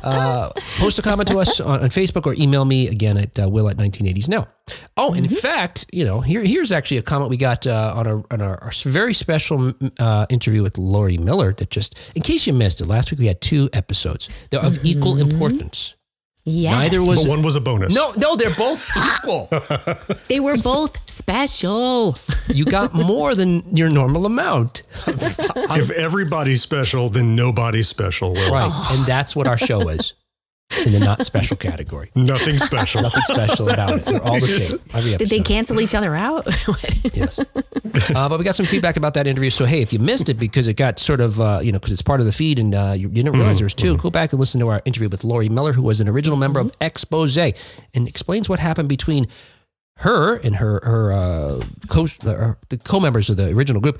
[0.03, 3.49] Uh, post a comment to us on, on Facebook or email me again at uh,
[3.49, 4.47] will at 1980s now.
[4.95, 8.07] Oh, and in fact, you know, here here's actually a comment we got uh, on,
[8.07, 12.47] our, on our, our very special uh, interview with Laurie Miles that just, in case
[12.47, 14.29] you missed it, last week we had two episodes.
[14.49, 15.96] They're of equal importance.
[16.49, 16.71] Yes.
[16.71, 17.93] Neither was But one was a bonus.
[17.93, 18.81] No, no, they're both
[19.15, 19.49] equal.
[20.29, 22.17] They were both special.
[22.47, 24.83] You got more than your normal amount.
[25.07, 28.31] If everybody's special, then nobody's special.
[28.33, 28.51] Will.
[28.51, 28.71] Right.
[28.91, 30.13] And that's what our show is
[30.85, 32.11] in the not special category.
[32.15, 33.01] Nothing special.
[33.01, 34.07] Nothing special about it.
[34.07, 34.79] We're all the same.
[34.93, 36.47] Every Did they cancel each other out?
[37.13, 37.39] Yes.
[38.15, 39.49] Uh, but we got some feedback about that interview.
[39.49, 41.91] So, hey, if you missed it because it got sort of, uh, you know, because
[41.91, 44.11] it's part of the feed and uh, you, you didn't realize there was two, go
[44.11, 46.71] back and listen to our interview with Laurie Miles, who was an original member of
[46.79, 49.27] Expose and explains what happened between
[49.97, 53.99] her and her, her uh, co- uh, the co members of the original group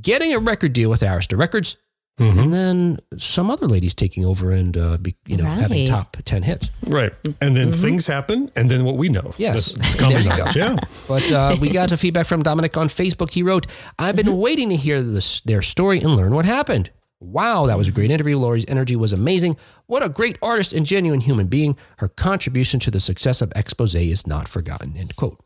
[0.00, 1.76] getting a record deal with Arista Records.
[2.18, 6.42] And then some other ladies taking over and, uh, be, you know, having top 10
[6.44, 6.70] hits.
[6.86, 7.12] Right.
[7.40, 9.32] And then things happen, and then what we know.
[9.38, 9.72] Yes.
[9.72, 10.44] That's There you go.
[10.54, 10.76] Yeah.
[11.08, 13.32] But uh, we got a feedback from Dominic on Facebook.
[13.32, 13.66] He wrote,
[13.98, 16.90] I've been waiting to hear this, their story and learn what happened.
[17.18, 18.36] Wow, that was a great interview.
[18.36, 19.56] Laurie's energy was amazing.
[19.86, 21.76] What a great artist and genuine human being.
[21.98, 24.96] Her contribution to the success of Expose is not forgotten.
[24.96, 25.38] End quote.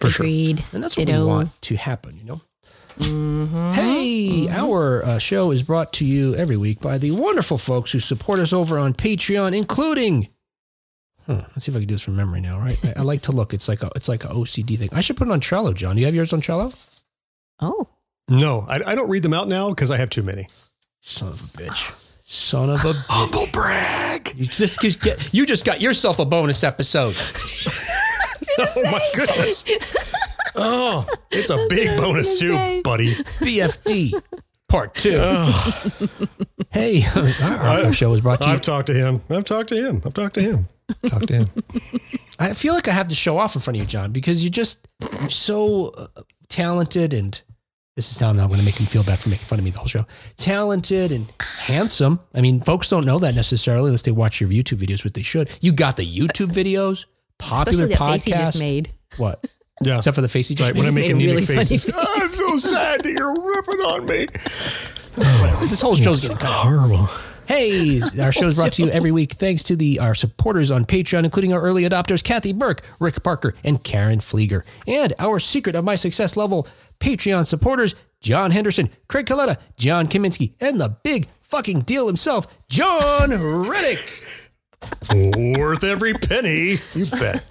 [0.00, 0.26] For sure.
[0.26, 1.20] And that's what Ditto.
[1.20, 2.40] we want to happen, you know?
[3.00, 8.00] Hey, our uh, show is brought to you every week by the wonderful folks who
[8.00, 10.28] support us over on Patreon, including.
[11.26, 12.58] Huh, let's see if I can do this from memory now.
[12.58, 13.54] Right, I, I like to look.
[13.54, 14.88] It's like a it's like an OCD thing.
[14.92, 15.94] I should put it on Trello, John.
[15.94, 16.74] Do you have yours on Trello?
[17.60, 17.88] Oh,
[18.28, 20.48] No, I, I don't read them out now because I have too many.
[21.00, 22.14] Son of a bitch.
[22.24, 23.04] Son of a bitch.
[23.08, 24.32] Humble brag.
[24.36, 27.14] You just, just get, you just got yourself a bonus episode.
[28.60, 29.64] Oh my goodness.
[30.58, 33.14] Oh, it's a big bonus too, buddy.
[33.14, 34.12] BFD
[34.68, 35.18] part two.
[36.70, 37.02] hey,
[37.42, 38.52] our, our show is brought to you.
[38.52, 39.22] I've talked to him.
[39.30, 40.02] I've talked to him.
[40.04, 40.68] I've talked to him.
[41.06, 41.46] Talked to him.
[42.38, 44.50] I feel like I have to show off in front of you, John, because you're
[44.50, 44.86] just
[45.28, 46.06] so uh,
[46.48, 47.40] talented and
[47.96, 49.64] this is now I'm not going to make him feel bad for making fun of
[49.64, 50.06] me the whole show.
[50.36, 52.20] Talented and handsome.
[52.32, 55.22] I mean, folks don't know that necessarily unless they watch your YouTube videos, which they
[55.22, 55.50] should.
[55.60, 57.06] You got the YouTube videos,
[57.38, 58.38] popular especially that face he podcast.
[58.38, 58.92] just made.
[59.16, 59.44] What?
[59.82, 59.96] Yeah.
[59.98, 60.80] Except for the face he just Right, made.
[60.80, 61.84] when I just make made a anemic really faces.
[61.86, 61.94] face.
[61.96, 64.26] "Oh, I'm so sad that you're ripping on me.
[65.68, 66.50] This whole show's getting cut.
[66.52, 67.08] Horrible.
[67.46, 70.84] Hey, our show is brought to you every week thanks to the our supporters on
[70.84, 74.64] Patreon, including our early adopters, Kathy Burke, Rick Parker, and Karen Flieger.
[74.86, 76.68] And our secret of my success level
[77.00, 83.30] Patreon supporters, John Henderson, Craig Coletta, John Kaminsky, and the big fucking deal himself, John
[83.66, 84.24] Reddick.
[85.10, 86.78] Worth every penny.
[86.94, 87.44] You bet.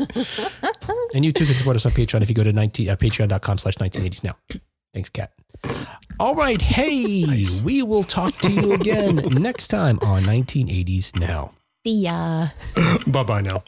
[1.13, 3.57] And you too can support us on Patreon if you go to 19, uh, patreon.com
[3.57, 4.36] slash 1980s now.
[4.93, 5.32] Thanks, Kat.
[6.19, 6.61] All right.
[6.61, 11.53] Hey, we will talk to you again next time on 1980s now.
[11.86, 12.47] See ya.
[13.07, 13.63] Bye bye now.